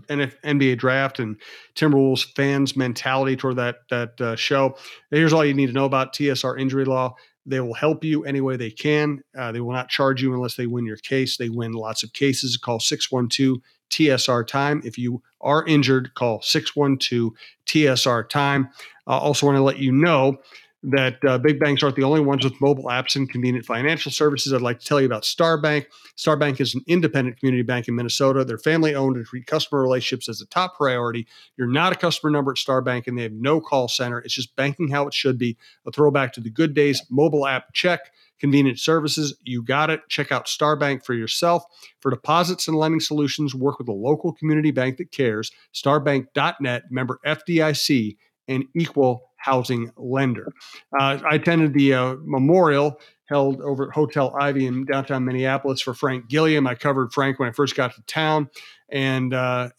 NBA 0.43 0.79
draft 0.79 1.19
and 1.19 1.39
Timberwolves 1.75 2.25
fans' 2.35 2.75
mentality 2.75 3.35
toward 3.35 3.57
that, 3.57 3.87
that 3.91 4.19
uh, 4.19 4.35
show. 4.35 4.77
Here's 5.11 5.31
all 5.31 5.45
you 5.45 5.53
need 5.53 5.67
to 5.67 5.73
know 5.73 5.85
about 5.85 6.13
TSR 6.13 6.59
Injury 6.59 6.85
Law. 6.85 7.13
They 7.45 7.59
will 7.59 7.73
help 7.73 8.03
you 8.03 8.23
any 8.23 8.41
way 8.41 8.55
they 8.55 8.71
can. 8.71 9.21
Uh, 9.37 9.51
they 9.51 9.59
will 9.59 9.73
not 9.73 9.89
charge 9.89 10.21
you 10.21 10.33
unless 10.33 10.55
they 10.55 10.67
win 10.67 10.85
your 10.85 10.97
case. 10.97 11.37
They 11.37 11.49
win 11.49 11.73
lots 11.73 12.03
of 12.03 12.13
cases. 12.13 12.57
Call 12.57 12.79
612 12.79 13.59
TSR 13.89 14.47
time. 14.47 14.81
If 14.85 14.97
you 14.97 15.21
are 15.41 15.65
injured, 15.65 16.13
call 16.15 16.41
612 16.41 17.31
TSR 17.65 18.29
time. 18.29 18.69
I 19.07 19.17
also 19.17 19.45
want 19.45 19.57
to 19.57 19.63
let 19.63 19.79
you 19.79 19.91
know 19.91 20.37
that 20.83 21.23
uh, 21.25 21.37
big 21.37 21.59
banks 21.59 21.81
aren't 21.81 21.95
the 21.95 22.03
only 22.03 22.19
ones 22.19 22.43
with 22.43 22.59
mobile 22.59 22.85
apps 22.85 23.15
and 23.15 23.29
convenient 23.29 23.65
financial 23.65 24.11
services. 24.11 24.51
I'd 24.51 24.61
like 24.61 24.79
to 24.79 24.85
tell 24.85 24.99
you 24.99 25.05
about 25.05 25.23
StarBank. 25.23 25.85
StarBank 26.17 26.59
is 26.59 26.75
an 26.75 26.81
independent 26.87 27.39
community 27.39 27.63
bank 27.63 27.87
in 27.87 27.95
Minnesota. 27.95 28.43
They're 28.43 28.57
family 28.57 28.93
owned 28.93 29.15
and 29.15 29.25
treat 29.25 29.47
customer 29.47 29.81
relationships 29.81 30.27
as 30.27 30.41
a 30.41 30.45
top 30.47 30.75
priority. 30.75 31.25
You're 31.57 31.67
not 31.67 31.93
a 31.93 31.95
customer 31.95 32.31
number 32.31 32.51
at 32.51 32.57
StarBank, 32.57 33.07
and 33.07 33.17
they 33.17 33.23
have 33.23 33.31
no 33.31 33.61
call 33.61 33.87
center. 33.87 34.19
It's 34.19 34.33
just 34.33 34.55
banking 34.57 34.89
how 34.89 35.07
it 35.07 35.13
should 35.13 35.37
be. 35.37 35.57
A 35.87 35.91
throwback 35.91 36.33
to 36.33 36.41
the 36.41 36.49
good 36.49 36.73
days. 36.73 37.01
Mobile 37.09 37.47
app 37.47 37.73
check. 37.73 38.11
Convenient 38.39 38.77
services, 38.77 39.37
you 39.43 39.63
got 39.63 39.89
it. 39.89 40.01
Check 40.09 40.29
out 40.29 40.47
StarBank 40.47 41.05
for 41.05 41.13
yourself. 41.13 41.63
For 42.01 42.11
deposits 42.11 42.67
and 42.67 42.75
lending 42.75 42.99
solutions, 42.99 43.55
work 43.55 43.79
with 43.79 43.87
a 43.87 43.93
local 43.93 44.33
community 44.33 44.71
bank 44.71 44.97
that 44.97 45.13
cares. 45.13 45.49
StarBank.net, 45.73 46.91
member 46.91 47.19
FDIC, 47.25 48.17
and 48.49 48.65
equal 48.75 49.31
housing 49.43 49.91
lender. 49.97 50.53
Uh, 50.97 51.19
I 51.29 51.35
attended 51.35 51.73
the 51.73 51.93
uh, 51.93 52.15
memorial 52.23 52.99
held 53.27 53.61
over 53.61 53.87
at 53.87 53.93
Hotel 53.93 54.35
Ivy 54.39 54.65
in 54.67 54.85
downtown 54.85 55.25
Minneapolis 55.25 55.81
for 55.81 55.93
Frank 55.93 56.29
Gilliam. 56.29 56.67
I 56.67 56.75
covered 56.75 57.13
Frank 57.13 57.39
when 57.39 57.49
I 57.49 57.51
first 57.51 57.75
got 57.75 57.93
to 57.95 58.01
town, 58.03 58.49
and 58.89 59.33
uh, 59.33 59.69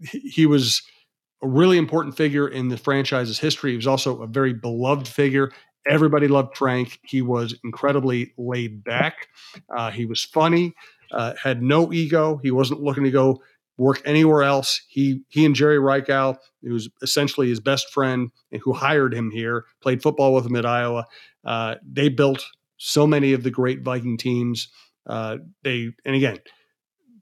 he 0.00 0.46
was 0.46 0.82
a 1.42 1.48
really 1.48 1.76
important 1.76 2.16
figure 2.16 2.48
in 2.48 2.68
the 2.68 2.76
franchise's 2.76 3.38
history. 3.38 3.72
He 3.72 3.76
was 3.76 3.86
also 3.86 4.22
a 4.22 4.26
very 4.26 4.54
beloved 4.54 5.06
figure. 5.06 5.50
Everybody 5.86 6.28
loved 6.28 6.56
Frank. 6.56 6.98
He 7.04 7.20
was 7.20 7.54
incredibly 7.62 8.32
laid 8.38 8.82
back. 8.84 9.28
Uh, 9.74 9.90
he 9.90 10.06
was 10.06 10.24
funny, 10.24 10.74
uh, 11.12 11.34
had 11.42 11.62
no 11.62 11.92
ego. 11.92 12.40
He 12.42 12.50
wasn't 12.50 12.80
looking 12.80 13.04
to 13.04 13.10
go 13.10 13.42
work 13.76 14.00
anywhere 14.04 14.42
else. 14.42 14.80
He 14.88 15.22
he 15.28 15.44
and 15.44 15.54
Jerry 15.54 15.78
Reichow, 15.78 16.36
who 16.62 16.72
was 16.72 16.88
essentially 17.02 17.48
his 17.48 17.60
best 17.60 17.90
friend 17.90 18.30
and 18.52 18.60
who 18.62 18.72
hired 18.72 19.14
him 19.14 19.30
here, 19.30 19.64
played 19.82 20.02
football 20.02 20.34
with 20.34 20.46
him 20.46 20.56
at 20.56 20.66
Iowa. 20.66 21.04
Uh, 21.44 21.76
they 21.86 22.08
built 22.08 22.44
so 22.76 23.06
many 23.06 23.32
of 23.32 23.42
the 23.42 23.50
great 23.50 23.82
Viking 23.82 24.16
teams. 24.16 24.68
Uh, 25.06 25.38
they 25.62 25.90
and 26.04 26.16
again, 26.16 26.38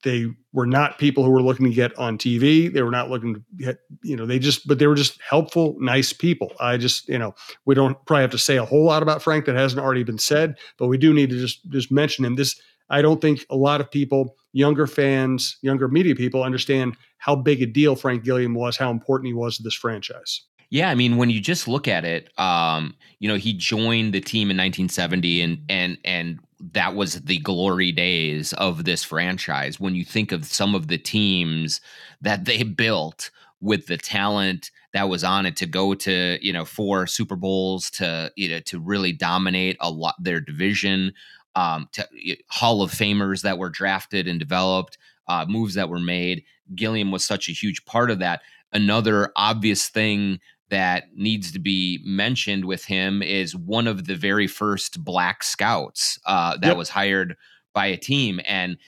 they 0.03 0.27
were 0.53 0.67
not 0.67 0.99
people 0.99 1.25
who 1.25 1.31
were 1.31 1.43
looking 1.43 1.67
to 1.67 1.75
get 1.75 1.97
on 1.99 2.19
TV. 2.19 2.73
They 2.73 2.83
were 2.83 2.91
not 2.91 3.09
looking 3.09 3.35
to 3.35 3.43
get, 3.57 3.79
you 4.03 4.17
know, 4.17 4.27
they 4.27 4.39
just, 4.39 4.67
but 4.67 4.79
they 4.79 4.87
were 4.87 4.95
just 4.95 5.21
helpful, 5.29 5.77
nice 5.79 6.13
people. 6.13 6.53
I 6.61 6.77
just, 6.77 7.09
you 7.09 7.19
know, 7.19 7.35
we 7.65 7.75
don't 7.75 7.97
probably 8.07 8.23
have 8.23 8.31
to 8.33 8.39
say 8.39 8.57
a 8.57 8.65
whole 8.65 8.85
lot 8.85 9.03
about 9.03 9.23
Frank 9.23 9.45
that 9.47 9.55
hasn't 9.55 9.81
already 9.81 10.03
been 10.03 10.19
said, 10.19 10.59
but 10.79 10.89
we 10.89 10.99
do 10.99 11.15
need 11.15 11.31
to 11.31 11.39
just 11.39 11.69
just 11.71 11.93
mention 11.93 12.25
him. 12.25 12.35
This, 12.35 12.61
I 12.91 13.01
don't 13.01 13.21
think 13.21 13.47
a 13.49 13.57
lot 13.57 13.81
of 13.81 13.91
people, 13.91 14.37
younger 14.53 14.87
fans, 14.87 15.59
younger 15.63 15.89
media 15.89 16.15
people, 16.15 16.43
understand 16.43 16.97
how 17.19 17.35
big 17.35 17.63
a 17.63 17.67
deal 17.67 17.97
Frank 17.97 18.25
Gilliam 18.25 18.55
was, 18.55 18.77
how 18.77 18.91
important 18.91 19.29
he 19.29 19.35
was 19.35 19.57
to 19.57 19.63
this 19.63 19.75
franchise. 19.75 20.43
Yeah, 20.71 20.89
I 20.89 20.95
mean, 20.95 21.19
when 21.19 21.29
you 21.29 21.39
just 21.39 21.69
look 21.69 21.87
at 21.87 22.07
it, 22.07 22.31
um, 22.39 22.95
you 23.19 23.29
know, 23.29 23.37
he 23.37 23.53
joined 23.53 24.15
the 24.15 24.23
team 24.23 24.51
in 24.51 24.57
1970, 24.57 25.43
and 25.43 25.59
and 25.69 25.99
and 26.03 26.39
that 26.73 26.95
was 26.95 27.21
the 27.21 27.39
glory 27.39 27.93
days 27.93 28.55
of 28.55 28.85
this 28.85 29.05
franchise. 29.05 29.79
When 29.79 29.95
you 29.95 30.05
think 30.05 30.33
of 30.33 30.47
some 30.47 30.75
of 30.75 30.89
the 30.89 30.97
teams 30.97 31.83
that 32.23 32.47
they 32.47 32.63
built 32.63 33.31
with 33.61 33.87
the 33.87 33.99
talent 33.99 34.71
that 34.95 35.09
was 35.09 35.25
on 35.25 35.47
it 35.47 35.57
to 35.57 35.67
go 35.67 35.95
to 35.95 36.39
you 36.41 36.53
know 36.55 36.65
four 36.65 37.07
Super 37.07 37.37
Bowls 37.37 37.91
to 37.91 38.33
you 38.37 38.49
know 38.49 38.61
to 38.61 38.81
really 38.81 39.13
dominate 39.13 39.77
a 39.81 39.91
lot 39.91 40.15
their 40.19 40.41
division, 40.41 41.13
um, 41.55 41.89
to 41.93 42.07
Hall 42.49 42.83
of 42.83 42.91
Famers 42.91 43.43
that 43.43 43.59
were 43.59 43.71
drafted 43.71 44.27
and 44.27 44.39
developed, 44.39 44.99
uh, 45.29 45.47
moves 45.49 45.75
that 45.75 45.89
were 45.89 46.01
made. 46.01 46.45
Gilliam 46.75 47.11
was 47.11 47.25
such 47.25 47.49
a 47.49 47.53
huge 47.53 47.85
part 47.85 48.11
of 48.11 48.19
that. 48.21 48.43
Another 48.73 49.33
obvious 49.37 49.89
thing 49.89 50.41
that 50.71 51.05
needs 51.15 51.53
to 51.53 51.59
be 51.59 52.01
mentioned 52.03 52.65
with 52.65 52.87
him 52.87 53.23
is 53.23 53.55
one 53.55 53.87
of 53.87 54.07
the 54.07 54.17
very 54.17 54.47
first 54.47 55.05
black 55.05 55.45
scouts 55.45 56.19
uh, 56.25 56.57
that 56.59 56.69
yep. 56.69 56.77
was 56.77 56.89
hired 56.89 57.37
by 57.75 57.87
a 57.87 57.97
team 57.97 58.41
and 58.47 58.79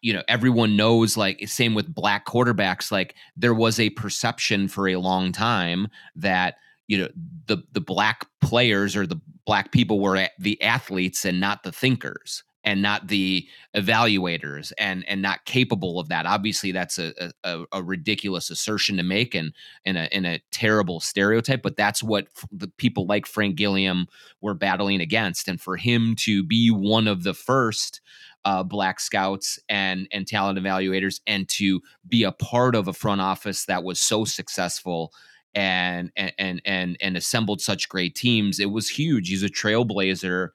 you 0.00 0.12
know 0.12 0.22
everyone 0.28 0.76
knows 0.76 1.16
like 1.16 1.46
same 1.48 1.74
with 1.74 1.92
black 1.92 2.26
quarterbacks 2.26 2.90
like 2.90 3.14
there 3.36 3.54
was 3.54 3.78
a 3.78 3.90
perception 3.90 4.66
for 4.68 4.88
a 4.88 4.96
long 4.96 5.30
time 5.32 5.88
that 6.16 6.54
you 6.88 6.98
know 6.98 7.08
the 7.46 7.58
the 7.72 7.80
black 7.80 8.26
players 8.40 8.96
or 8.96 9.06
the 9.06 9.20
black 9.46 9.70
people 9.72 10.00
were 10.00 10.28
the 10.38 10.60
athletes 10.62 11.24
and 11.24 11.40
not 11.40 11.62
the 11.62 11.72
thinkers 11.72 12.42
and 12.64 12.82
not 12.82 13.08
the 13.08 13.48
evaluators 13.74 14.72
and 14.78 15.02
and 15.08 15.22
not 15.22 15.44
capable 15.44 16.00
of 16.00 16.08
that. 16.08 16.26
Obviously 16.26 16.72
that's 16.72 16.98
a, 16.98 17.14
a, 17.44 17.64
a 17.72 17.82
ridiculous 17.82 18.50
assertion 18.50 18.96
to 18.96 19.02
make 19.02 19.34
and 19.34 19.52
in 19.84 19.96
a 19.96 20.08
in 20.12 20.26
a 20.26 20.40
terrible 20.50 21.00
stereotype 21.00 21.62
but 21.62 21.76
that's 21.76 22.02
what 22.02 22.26
the 22.50 22.68
people 22.76 23.06
like 23.06 23.26
frank 23.26 23.56
gilliam 23.56 24.06
were 24.40 24.54
battling 24.54 25.00
against. 25.00 25.48
And 25.48 25.60
for 25.60 25.76
him 25.76 26.14
to 26.20 26.42
be 26.42 26.70
one 26.70 27.06
of 27.06 27.22
the 27.22 27.34
first 27.34 28.00
uh, 28.44 28.62
black 28.62 29.00
scouts 29.00 29.58
and 29.68 30.08
and 30.12 30.26
talent 30.26 30.58
evaluators 30.58 31.20
and 31.26 31.48
to 31.48 31.80
be 32.06 32.24
a 32.24 32.32
part 32.32 32.74
of 32.74 32.88
a 32.88 32.92
front 32.92 33.20
office 33.20 33.64
that 33.66 33.84
was 33.84 34.00
so 34.00 34.24
successful 34.24 35.12
and 35.54 36.12
and 36.16 36.60
and 36.64 36.96
and 37.00 37.16
assembled 37.16 37.60
such 37.60 37.88
great 37.88 38.14
teams 38.14 38.60
it 38.60 38.70
was 38.70 38.88
huge 38.88 39.28
he's 39.28 39.42
a 39.42 39.48
trailblazer 39.48 40.50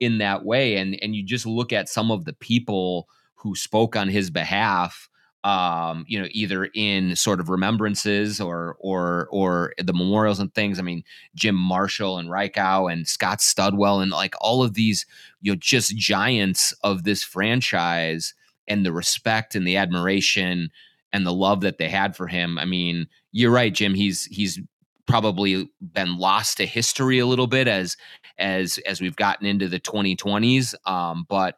in 0.00 0.18
that 0.18 0.44
way 0.44 0.76
and 0.76 0.98
and 1.02 1.14
you 1.16 1.24
just 1.24 1.46
look 1.46 1.72
at 1.72 1.88
some 1.88 2.10
of 2.10 2.24
the 2.24 2.32
people 2.34 3.08
who 3.34 3.54
spoke 3.54 3.96
on 3.96 4.08
his 4.08 4.30
behalf 4.30 5.08
um 5.44 6.04
you 6.08 6.20
know 6.20 6.28
either 6.32 6.68
in 6.74 7.14
sort 7.14 7.40
of 7.40 7.48
remembrances 7.48 8.40
or 8.40 8.76
or 8.80 9.28
or 9.30 9.72
the 9.78 9.92
memorials 9.92 10.40
and 10.40 10.52
things 10.54 10.78
i 10.78 10.82
mean 10.82 11.02
jim 11.34 11.54
marshall 11.54 12.18
and 12.18 12.28
reichow 12.28 12.92
and 12.92 13.06
scott 13.06 13.38
studwell 13.38 14.02
and 14.02 14.10
like 14.10 14.34
all 14.40 14.62
of 14.62 14.74
these 14.74 15.06
you 15.40 15.52
know 15.52 15.56
just 15.60 15.96
giants 15.96 16.72
of 16.82 17.04
this 17.04 17.22
franchise 17.22 18.34
and 18.66 18.84
the 18.84 18.92
respect 18.92 19.54
and 19.54 19.66
the 19.66 19.76
admiration 19.76 20.70
and 21.12 21.26
the 21.26 21.32
love 21.32 21.60
that 21.60 21.78
they 21.78 21.88
had 21.88 22.16
for 22.16 22.26
him 22.26 22.58
i 22.58 22.64
mean 22.64 23.06
you're 23.32 23.50
right 23.50 23.74
jim 23.74 23.94
he's 23.94 24.24
he's 24.26 24.60
probably 25.06 25.68
been 25.80 26.18
lost 26.18 26.58
to 26.58 26.66
history 26.66 27.18
a 27.18 27.26
little 27.26 27.46
bit 27.46 27.66
as 27.66 27.96
as 28.38 28.78
as 28.86 29.00
we've 29.00 29.16
gotten 29.16 29.46
into 29.46 29.66
the 29.66 29.80
2020s 29.80 30.74
um, 30.86 31.24
but 31.28 31.56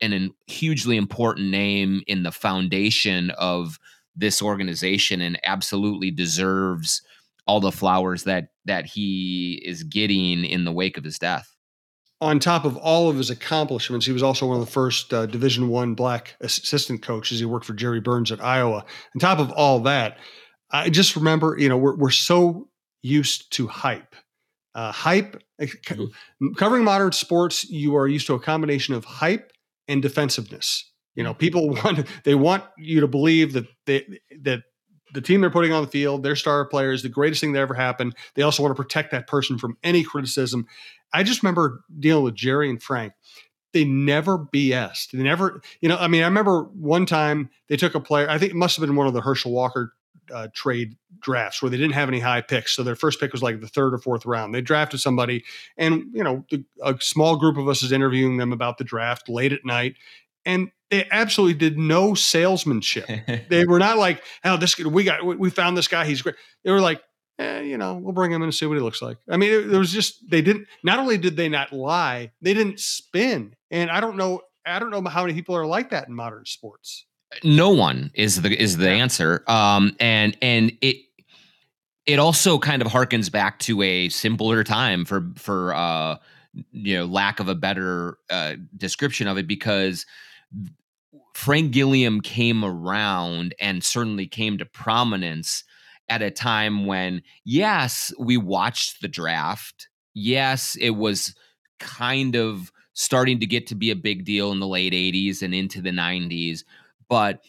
an, 0.00 0.12
an 0.12 0.30
hugely 0.46 0.96
important 0.96 1.50
name 1.50 2.02
in 2.06 2.22
the 2.22 2.30
foundation 2.30 3.30
of 3.30 3.78
this 4.14 4.40
organization 4.40 5.20
and 5.20 5.38
absolutely 5.42 6.10
deserves 6.10 7.02
all 7.46 7.60
the 7.60 7.72
flowers 7.72 8.22
that 8.24 8.48
that 8.64 8.86
he 8.86 9.60
is 9.64 9.82
getting 9.82 10.44
in 10.44 10.64
the 10.64 10.72
wake 10.72 10.96
of 10.96 11.04
his 11.04 11.18
death 11.18 11.55
on 12.20 12.38
top 12.38 12.64
of 12.64 12.76
all 12.78 13.10
of 13.10 13.16
his 13.16 13.30
accomplishments, 13.30 14.06
he 14.06 14.12
was 14.12 14.22
also 14.22 14.46
one 14.46 14.58
of 14.58 14.64
the 14.64 14.70
first 14.70 15.12
uh, 15.12 15.26
Division 15.26 15.68
One 15.68 15.94
black 15.94 16.34
assistant 16.40 17.02
coaches. 17.02 17.38
He 17.38 17.44
worked 17.44 17.66
for 17.66 17.74
Jerry 17.74 18.00
Burns 18.00 18.32
at 18.32 18.42
Iowa. 18.42 18.84
On 19.14 19.20
top 19.20 19.38
of 19.38 19.50
all 19.52 19.80
that, 19.80 20.18
I 20.70 20.88
just 20.88 21.14
remember, 21.14 21.56
you 21.58 21.68
know, 21.68 21.76
we're 21.76 21.96
we're 21.96 22.10
so 22.10 22.68
used 23.02 23.52
to 23.52 23.66
hype. 23.66 24.14
Uh, 24.74 24.92
hype, 24.92 25.42
eh, 25.58 25.66
mm-hmm. 25.66 26.52
covering 26.54 26.84
modern 26.84 27.12
sports, 27.12 27.68
you 27.70 27.96
are 27.96 28.06
used 28.06 28.26
to 28.26 28.34
a 28.34 28.40
combination 28.40 28.94
of 28.94 29.04
hype 29.04 29.52
and 29.88 30.02
defensiveness. 30.02 30.90
You 31.14 31.24
know, 31.24 31.30
mm-hmm. 31.30 31.38
people 31.38 31.68
want 31.84 32.06
they 32.24 32.34
want 32.34 32.64
you 32.78 33.00
to 33.00 33.08
believe 33.08 33.52
that 33.52 33.66
they 33.86 34.06
that 34.42 34.62
the 35.14 35.20
team 35.20 35.40
they're 35.40 35.50
putting 35.50 35.72
on 35.72 35.82
the 35.82 35.88
field, 35.88 36.22
their 36.22 36.36
star 36.36 36.64
player, 36.66 36.92
is 36.92 37.02
the 37.02 37.08
greatest 37.08 37.40
thing 37.40 37.52
that 37.52 37.60
ever 37.60 37.74
happened. 37.74 38.14
They 38.34 38.42
also 38.42 38.62
want 38.62 38.76
to 38.76 38.82
protect 38.82 39.12
that 39.12 39.26
person 39.26 39.58
from 39.58 39.78
any 39.82 40.02
criticism. 40.02 40.66
I 41.12 41.22
just 41.22 41.42
remember 41.42 41.84
dealing 41.98 42.24
with 42.24 42.34
Jerry 42.34 42.70
and 42.70 42.82
Frank. 42.82 43.12
They 43.72 43.84
never 43.84 44.38
BS'd. 44.38 45.16
They 45.16 45.22
never, 45.22 45.60
you 45.80 45.88
know, 45.88 45.96
I 45.98 46.08
mean, 46.08 46.22
I 46.22 46.26
remember 46.26 46.62
one 46.62 47.04
time 47.04 47.50
they 47.68 47.76
took 47.76 47.94
a 47.94 48.00
player, 48.00 48.28
I 48.28 48.38
think 48.38 48.52
it 48.52 48.56
must 48.56 48.76
have 48.76 48.86
been 48.86 48.96
one 48.96 49.06
of 49.06 49.12
the 49.12 49.20
Herschel 49.20 49.52
Walker 49.52 49.92
uh, 50.32 50.48
trade 50.54 50.96
drafts 51.20 51.62
where 51.62 51.70
they 51.70 51.76
didn't 51.76 51.94
have 51.94 52.08
any 52.08 52.20
high 52.20 52.40
picks. 52.40 52.74
So 52.74 52.82
their 52.82 52.96
first 52.96 53.20
pick 53.20 53.32
was 53.32 53.42
like 53.42 53.60
the 53.60 53.68
third 53.68 53.94
or 53.94 53.98
fourth 53.98 54.26
round. 54.26 54.54
They 54.54 54.60
drafted 54.60 55.00
somebody, 55.00 55.44
and 55.76 56.04
you 56.12 56.24
know, 56.24 56.44
the, 56.50 56.64
a 56.82 56.96
small 57.00 57.36
group 57.36 57.56
of 57.56 57.68
us 57.68 57.82
is 57.82 57.92
interviewing 57.92 58.36
them 58.36 58.52
about 58.52 58.78
the 58.78 58.84
draft 58.84 59.28
late 59.28 59.52
at 59.52 59.64
night, 59.64 59.96
and 60.44 60.70
they 60.90 61.06
absolutely 61.10 61.54
did 61.54 61.78
no 61.78 62.14
salesmanship. 62.14 63.08
they 63.48 63.66
were 63.66 63.78
not 63.78 63.98
like, 63.98 64.22
"Oh, 64.44 64.56
this 64.56 64.78
we 64.78 65.04
got 65.04 65.24
we 65.24 65.50
found 65.50 65.76
this 65.76 65.88
guy. 65.88 66.06
He's 66.06 66.22
great." 66.22 66.36
They 66.64 66.70
were 66.70 66.80
like, 66.80 67.02
eh, 67.38 67.60
you 67.60 67.78
know, 67.78 67.94
we'll 67.94 68.12
bring 68.12 68.32
him 68.32 68.42
in 68.42 68.44
and 68.44 68.54
see 68.54 68.66
what 68.66 68.74
he 68.74 68.82
looks 68.82 69.02
like. 69.02 69.18
I 69.28 69.36
mean, 69.36 69.52
it, 69.52 69.72
it 69.72 69.78
was 69.78 69.92
just 69.92 70.28
they 70.30 70.42
didn't. 70.42 70.66
Not 70.82 70.98
only 70.98 71.18
did 71.18 71.36
they 71.36 71.48
not 71.48 71.72
lie, 71.72 72.32
they 72.40 72.54
didn't 72.54 72.80
spin. 72.80 73.54
And 73.70 73.90
I 73.90 74.00
don't 74.00 74.16
know. 74.16 74.42
I 74.64 74.78
don't 74.78 74.90
know 74.90 75.02
how 75.08 75.22
many 75.22 75.34
people 75.34 75.56
are 75.56 75.66
like 75.66 75.90
that 75.90 76.08
in 76.08 76.14
modern 76.14 76.44
sports 76.44 77.06
no 77.42 77.70
one 77.70 78.10
is 78.14 78.42
the 78.42 78.60
is 78.60 78.76
the 78.76 78.88
answer 78.88 79.42
um 79.48 79.94
and 80.00 80.36
and 80.42 80.72
it 80.80 80.96
it 82.06 82.18
also 82.18 82.58
kind 82.58 82.82
of 82.82 82.88
harkens 82.88 83.30
back 83.30 83.58
to 83.58 83.82
a 83.82 84.08
simpler 84.08 84.62
time 84.64 85.04
for 85.04 85.28
for 85.36 85.74
uh 85.74 86.16
you 86.72 86.96
know 86.96 87.04
lack 87.04 87.40
of 87.40 87.48
a 87.48 87.54
better 87.54 88.18
uh 88.30 88.54
description 88.76 89.28
of 89.28 89.38
it 89.38 89.46
because 89.46 90.06
Frank 91.34 91.72
Gilliam 91.72 92.22
came 92.22 92.64
around 92.64 93.54
and 93.60 93.84
certainly 93.84 94.26
came 94.26 94.56
to 94.56 94.64
prominence 94.64 95.64
at 96.08 96.22
a 96.22 96.30
time 96.30 96.86
when 96.86 97.22
yes 97.44 98.12
we 98.18 98.36
watched 98.36 99.00
the 99.00 99.08
draft 99.08 99.88
yes 100.14 100.76
it 100.80 100.90
was 100.90 101.34
kind 101.78 102.36
of 102.36 102.72
starting 102.92 103.40
to 103.40 103.46
get 103.46 103.66
to 103.66 103.74
be 103.74 103.90
a 103.90 103.96
big 103.96 104.24
deal 104.24 104.52
in 104.52 104.60
the 104.60 104.66
late 104.66 104.92
80s 104.92 105.42
and 105.42 105.54
into 105.54 105.82
the 105.82 105.90
90s 105.90 106.62
but 107.08 107.40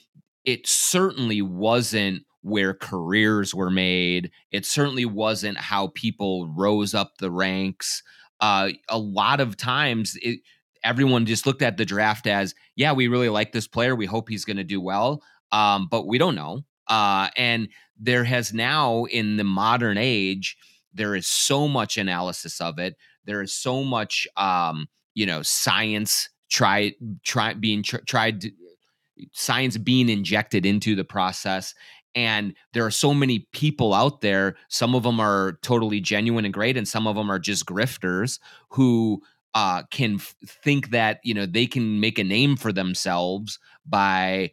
it 0.45 0.65
certainly 0.67 1.41
wasn't 1.41 2.23
where 2.47 2.73
careers 2.73 3.53
were 3.53 3.69
made. 3.69 4.31
It 4.51 4.65
certainly 4.65 5.05
wasn't 5.05 5.57
how 5.57 5.87
people 5.87 6.47
rose 6.47 6.93
up 6.93 7.17
the 7.17 7.29
ranks. 7.29 8.01
Uh, 8.39 8.69
a 8.87 8.97
lot 8.97 9.41
of 9.41 9.57
times, 9.57 10.17
it, 10.21 10.39
everyone 10.83 11.25
just 11.25 11.45
looked 11.45 11.61
at 11.61 11.75
the 11.75 11.85
draft 11.85 12.27
as, 12.27 12.55
yeah, 12.75 12.93
we 12.93 13.09
really 13.09 13.29
like 13.29 13.51
this 13.51 13.67
player. 13.67 13.95
We 13.95 14.05
hope 14.05 14.29
he's 14.29 14.45
going 14.45 14.57
to 14.57 14.63
do 14.63 14.79
well, 14.79 15.21
um, 15.51 15.87
but 15.91 16.07
we 16.07 16.17
don't 16.17 16.35
know. 16.35 16.63
Uh, 16.89 17.29
and 17.37 17.69
there 17.99 18.23
has 18.23 18.53
now, 18.53 19.05
in 19.05 19.37
the 19.37 19.43
modern 19.43 19.97
age, 19.97 20.57
there 20.93 21.15
is 21.15 21.27
so 21.27 21.67
much 21.67 21.97
analysis 21.97 22.59
of 22.61 22.79
it. 22.79 22.95
There 23.25 23.41
is 23.41 23.53
so 23.53 23.83
much, 23.83 24.27
um, 24.37 24.87
you 25.13 25.25
know, 25.25 25.41
science 25.41 26.29
try 26.49 26.93
try 27.23 27.53
being 27.53 27.83
tr- 27.83 27.97
tried 28.07 28.41
to, 28.41 28.51
science 29.33 29.77
being 29.77 30.09
injected 30.09 30.65
into 30.65 30.95
the 30.95 31.03
process 31.03 31.73
and 32.15 32.55
there 32.73 32.85
are 32.85 32.91
so 32.91 33.13
many 33.13 33.47
people 33.51 33.93
out 33.93 34.21
there 34.21 34.55
some 34.69 34.95
of 34.95 35.03
them 35.03 35.19
are 35.19 35.59
totally 35.61 35.99
genuine 35.99 36.45
and 36.45 36.53
great 36.53 36.77
and 36.77 36.87
some 36.87 37.07
of 37.07 37.15
them 37.15 37.29
are 37.31 37.39
just 37.39 37.65
grifters 37.65 38.39
who 38.69 39.21
uh, 39.55 39.83
can 39.91 40.15
f- 40.15 40.35
think 40.45 40.91
that 40.91 41.19
you 41.23 41.33
know 41.33 41.45
they 41.45 41.65
can 41.65 41.99
make 41.99 42.19
a 42.19 42.23
name 42.23 42.55
for 42.55 42.71
themselves 42.71 43.59
by 43.85 44.51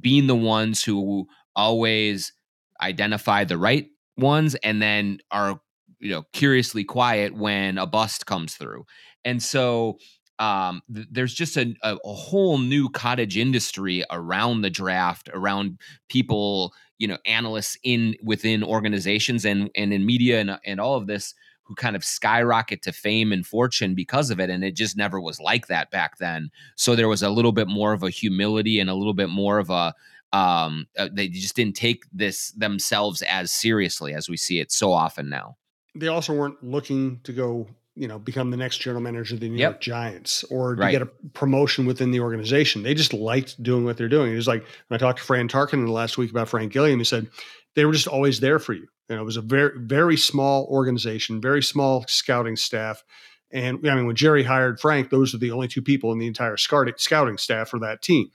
being 0.00 0.26
the 0.26 0.36
ones 0.36 0.84
who 0.84 1.26
always 1.56 2.32
identify 2.80 3.44
the 3.44 3.58
right 3.58 3.88
ones 4.16 4.54
and 4.56 4.82
then 4.82 5.18
are 5.30 5.60
you 6.00 6.10
know 6.10 6.24
curiously 6.32 6.84
quiet 6.84 7.34
when 7.34 7.78
a 7.78 7.86
bust 7.86 8.26
comes 8.26 8.54
through 8.54 8.84
and 9.24 9.42
so 9.42 9.98
um, 10.38 10.82
th- 10.92 11.06
there's 11.10 11.34
just 11.34 11.56
a, 11.56 11.74
a, 11.82 11.96
a, 12.04 12.12
whole 12.12 12.58
new 12.58 12.88
cottage 12.88 13.36
industry 13.36 14.02
around 14.10 14.62
the 14.62 14.70
draft, 14.70 15.30
around 15.32 15.78
people, 16.08 16.72
you 16.98 17.06
know, 17.06 17.18
analysts 17.26 17.78
in 17.84 18.16
within 18.24 18.64
organizations 18.64 19.44
and 19.44 19.70
and 19.76 19.92
in 19.92 20.04
media 20.04 20.40
and 20.40 20.58
and 20.64 20.80
all 20.80 20.96
of 20.96 21.06
this 21.06 21.34
who 21.64 21.76
kind 21.76 21.94
of 21.94 22.02
skyrocket 22.02 22.82
to 22.82 22.92
fame 22.92 23.30
and 23.32 23.46
fortune 23.46 23.94
because 23.94 24.30
of 24.30 24.40
it, 24.40 24.50
and 24.50 24.64
it 24.64 24.74
just 24.74 24.96
never 24.96 25.20
was 25.20 25.38
like 25.38 25.68
that 25.68 25.90
back 25.92 26.18
then. 26.18 26.50
So 26.76 26.96
there 26.96 27.08
was 27.08 27.22
a 27.22 27.30
little 27.30 27.52
bit 27.52 27.68
more 27.68 27.92
of 27.92 28.02
a 28.02 28.10
humility 28.10 28.80
and 28.80 28.90
a 28.90 28.94
little 28.94 29.14
bit 29.14 29.28
more 29.28 29.58
of 29.58 29.70
a 29.70 29.94
um, 30.32 30.86
uh, 30.98 31.08
they 31.12 31.28
just 31.28 31.56
didn't 31.56 31.76
take 31.76 32.04
this 32.12 32.50
themselves 32.52 33.22
as 33.22 33.52
seriously 33.52 34.14
as 34.14 34.28
we 34.28 34.36
see 34.36 34.60
it 34.60 34.72
so 34.72 34.92
often 34.92 35.28
now. 35.28 35.56
They 35.94 36.08
also 36.08 36.32
weren't 36.32 36.62
looking 36.62 37.20
to 37.24 37.32
go 37.32 37.68
you 37.94 38.08
know, 38.08 38.18
become 38.18 38.50
the 38.50 38.56
next 38.56 38.78
general 38.78 39.02
manager 39.02 39.34
of 39.34 39.40
the 39.40 39.48
New 39.48 39.58
yep. 39.58 39.72
York 39.72 39.80
Giants 39.80 40.44
or 40.44 40.74
to 40.74 40.80
right. 40.80 40.92
get 40.92 41.02
a 41.02 41.06
promotion 41.34 41.84
within 41.84 42.10
the 42.10 42.20
organization. 42.20 42.82
They 42.82 42.94
just 42.94 43.12
liked 43.12 43.62
doing 43.62 43.84
what 43.84 43.98
they're 43.98 44.08
doing. 44.08 44.32
It 44.32 44.36
was 44.36 44.48
like 44.48 44.64
when 44.88 44.96
I 44.96 44.98
talked 44.98 45.18
to 45.18 45.24
Fran 45.24 45.48
Tarkenton 45.48 45.88
last 45.88 46.16
week 46.16 46.30
about 46.30 46.48
Frank 46.48 46.72
Gilliam, 46.72 46.98
he 46.98 47.04
said 47.04 47.28
they 47.74 47.84
were 47.84 47.92
just 47.92 48.06
always 48.06 48.40
there 48.40 48.58
for 48.58 48.72
you. 48.72 48.86
You 49.08 49.16
know, 49.16 49.22
it 49.22 49.26
was 49.26 49.36
a 49.36 49.42
very, 49.42 49.72
very 49.76 50.16
small 50.16 50.64
organization, 50.70 51.40
very 51.40 51.62
small 51.62 52.04
scouting 52.08 52.56
staff. 52.56 53.04
And 53.50 53.86
I 53.86 53.94
mean, 53.94 54.06
when 54.06 54.16
Jerry 54.16 54.44
hired 54.44 54.80
Frank, 54.80 55.10
those 55.10 55.34
are 55.34 55.38
the 55.38 55.50
only 55.50 55.68
two 55.68 55.82
people 55.82 56.12
in 56.12 56.18
the 56.18 56.26
entire 56.26 56.56
scouting 56.56 57.36
staff 57.36 57.68
for 57.68 57.78
that 57.80 58.00
team. 58.00 58.30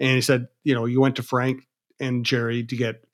And 0.00 0.14
he 0.14 0.20
said, 0.20 0.48
you 0.64 0.74
know, 0.74 0.86
you 0.86 1.00
went 1.00 1.16
to 1.16 1.22
Frank 1.22 1.68
and 2.00 2.24
Jerry 2.24 2.64
to 2.64 2.76
get 2.76 3.04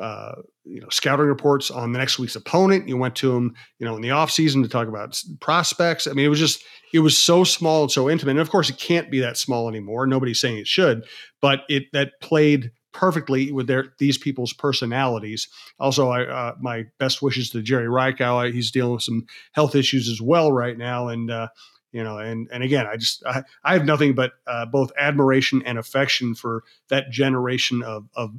uh, 0.00 0.32
you 0.64 0.80
know 0.80 0.88
scouting 0.88 1.26
reports 1.26 1.70
on 1.70 1.92
the 1.92 1.98
next 1.98 2.18
week's 2.18 2.36
opponent. 2.36 2.88
You 2.88 2.96
went 2.96 3.16
to 3.16 3.34
him, 3.36 3.54
you 3.78 3.86
know, 3.86 3.96
in 3.96 4.02
the 4.02 4.08
offseason 4.08 4.62
to 4.62 4.68
talk 4.68 4.88
about 4.88 5.20
prospects. 5.40 6.06
I 6.06 6.12
mean, 6.12 6.24
it 6.24 6.30
was 6.30 6.38
just 6.38 6.64
it 6.92 7.00
was 7.00 7.16
so 7.16 7.44
small 7.44 7.82
and 7.82 7.92
so 7.92 8.08
intimate. 8.08 8.32
And 8.32 8.40
of 8.40 8.50
course, 8.50 8.70
it 8.70 8.78
can't 8.78 9.10
be 9.10 9.20
that 9.20 9.36
small 9.36 9.68
anymore. 9.68 10.06
Nobody's 10.06 10.40
saying 10.40 10.58
it 10.58 10.66
should, 10.66 11.04
but 11.40 11.60
it 11.68 11.84
that 11.92 12.12
played 12.20 12.72
perfectly 12.92 13.52
with 13.52 13.66
their 13.66 13.92
these 13.98 14.18
people's 14.18 14.52
personalities. 14.52 15.48
Also, 15.78 16.08
I 16.08 16.24
uh, 16.24 16.54
my 16.60 16.84
best 16.98 17.22
wishes 17.22 17.50
to 17.50 17.62
Jerry 17.62 17.86
Reichow. 17.86 18.52
He's 18.52 18.70
dealing 18.70 18.94
with 18.94 19.02
some 19.02 19.26
health 19.52 19.74
issues 19.74 20.08
as 20.08 20.20
well 20.20 20.52
right 20.52 20.76
now, 20.76 21.08
and 21.08 21.30
uh, 21.30 21.48
you 21.92 22.02
know, 22.02 22.18
and 22.18 22.48
and 22.50 22.62
again, 22.62 22.86
I 22.86 22.96
just 22.96 23.24
I, 23.24 23.42
I 23.64 23.74
have 23.74 23.84
nothing 23.84 24.14
but 24.14 24.32
uh, 24.46 24.66
both 24.66 24.90
admiration 24.98 25.62
and 25.64 25.78
affection 25.78 26.34
for 26.34 26.64
that 26.88 27.10
generation 27.10 27.82
of 27.82 28.08
of 28.16 28.34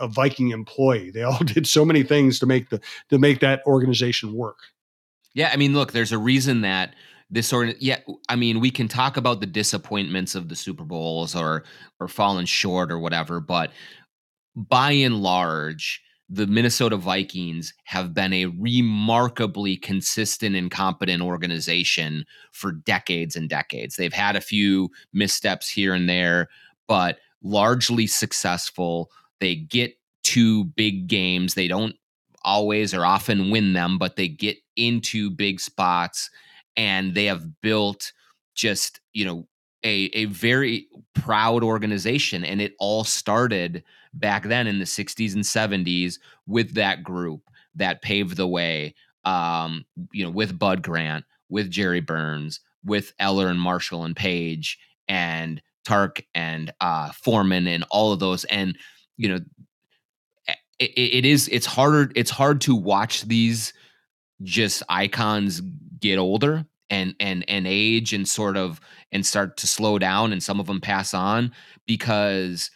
a 0.00 0.08
Viking 0.08 0.50
employee. 0.50 1.10
They 1.10 1.22
all 1.22 1.38
did 1.44 1.66
so 1.66 1.84
many 1.84 2.02
things 2.02 2.38
to 2.40 2.46
make 2.46 2.68
the 2.68 2.80
to 3.10 3.18
make 3.18 3.40
that 3.40 3.62
organization 3.66 4.34
work. 4.34 4.58
Yeah, 5.34 5.50
I 5.52 5.56
mean, 5.56 5.74
look, 5.74 5.92
there's 5.92 6.12
a 6.12 6.18
reason 6.18 6.62
that 6.62 6.94
this 7.30 7.52
of 7.52 7.74
yeah, 7.80 7.98
I 8.28 8.36
mean, 8.36 8.60
we 8.60 8.70
can 8.70 8.88
talk 8.88 9.16
about 9.16 9.40
the 9.40 9.46
disappointments 9.46 10.34
of 10.34 10.48
the 10.48 10.56
Super 10.56 10.84
Bowls 10.84 11.34
or 11.34 11.64
or 12.00 12.08
falling 12.08 12.46
short 12.46 12.90
or 12.90 12.98
whatever, 12.98 13.40
but 13.40 13.72
by 14.54 14.92
and 14.92 15.22
large, 15.22 16.02
the 16.28 16.46
Minnesota 16.46 16.96
Vikings 16.96 17.72
have 17.84 18.12
been 18.12 18.32
a 18.32 18.46
remarkably 18.46 19.76
consistent 19.76 20.56
and 20.56 20.70
competent 20.70 21.22
organization 21.22 22.24
for 22.50 22.72
decades 22.72 23.36
and 23.36 23.48
decades. 23.48 23.96
They've 23.96 24.12
had 24.12 24.34
a 24.34 24.40
few 24.40 24.90
missteps 25.12 25.68
here 25.68 25.94
and 25.94 26.08
there, 26.08 26.48
but 26.88 27.18
largely 27.42 28.06
successful 28.06 29.10
they 29.40 29.54
get 29.54 29.96
to 30.24 30.64
big 30.64 31.06
games. 31.06 31.54
They 31.54 31.68
don't 31.68 31.94
always 32.42 32.92
or 32.92 33.04
often 33.04 33.50
win 33.50 33.72
them, 33.74 33.98
but 33.98 34.16
they 34.16 34.28
get 34.28 34.56
into 34.76 35.30
big 35.30 35.60
spots 35.60 36.30
and 36.76 37.14
they 37.14 37.26
have 37.26 37.60
built 37.60 38.12
just, 38.54 39.00
you 39.12 39.24
know, 39.24 39.46
a, 39.84 40.10
a 40.14 40.24
very 40.24 40.88
proud 41.14 41.62
organization. 41.62 42.44
And 42.44 42.60
it 42.60 42.74
all 42.78 43.04
started 43.04 43.84
back 44.18 44.44
then 44.44 44.66
in 44.66 44.78
the 44.78 44.84
60s 44.84 45.34
and 45.34 45.44
70s 45.44 46.18
with 46.46 46.74
that 46.74 47.02
group 47.02 47.42
that 47.74 48.02
paved 48.02 48.36
the 48.36 48.46
way, 48.46 48.94
um, 49.24 49.84
you 50.12 50.24
know, 50.24 50.30
with 50.30 50.58
Bud 50.58 50.82
Grant, 50.82 51.24
with 51.48 51.70
Jerry 51.70 52.00
Burns, 52.00 52.60
with 52.84 53.12
Eller 53.18 53.48
and 53.48 53.60
Marshall 53.60 54.04
and 54.04 54.16
Page 54.16 54.78
and 55.08 55.62
Tark 55.84 56.22
and 56.34 56.72
uh, 56.80 57.12
Foreman 57.12 57.66
and 57.66 57.84
all 57.90 58.12
of 58.12 58.20
those. 58.20 58.44
And 58.44 58.76
you 59.16 59.28
know 59.28 59.40
it, 60.78 60.92
it 60.96 61.24
is 61.24 61.48
it's 61.48 61.66
harder 61.66 62.10
it's 62.14 62.30
hard 62.30 62.60
to 62.62 62.74
watch 62.74 63.22
these 63.22 63.72
just 64.42 64.82
icons 64.88 65.62
get 66.00 66.18
older 66.18 66.66
and 66.90 67.14
and 67.18 67.44
and 67.48 67.66
age 67.66 68.12
and 68.12 68.28
sort 68.28 68.56
of 68.56 68.80
and 69.12 69.24
start 69.24 69.56
to 69.56 69.66
slow 69.66 69.98
down 69.98 70.32
and 70.32 70.42
some 70.42 70.60
of 70.60 70.66
them 70.66 70.80
pass 70.80 71.14
on 71.14 71.52
because 71.86 72.70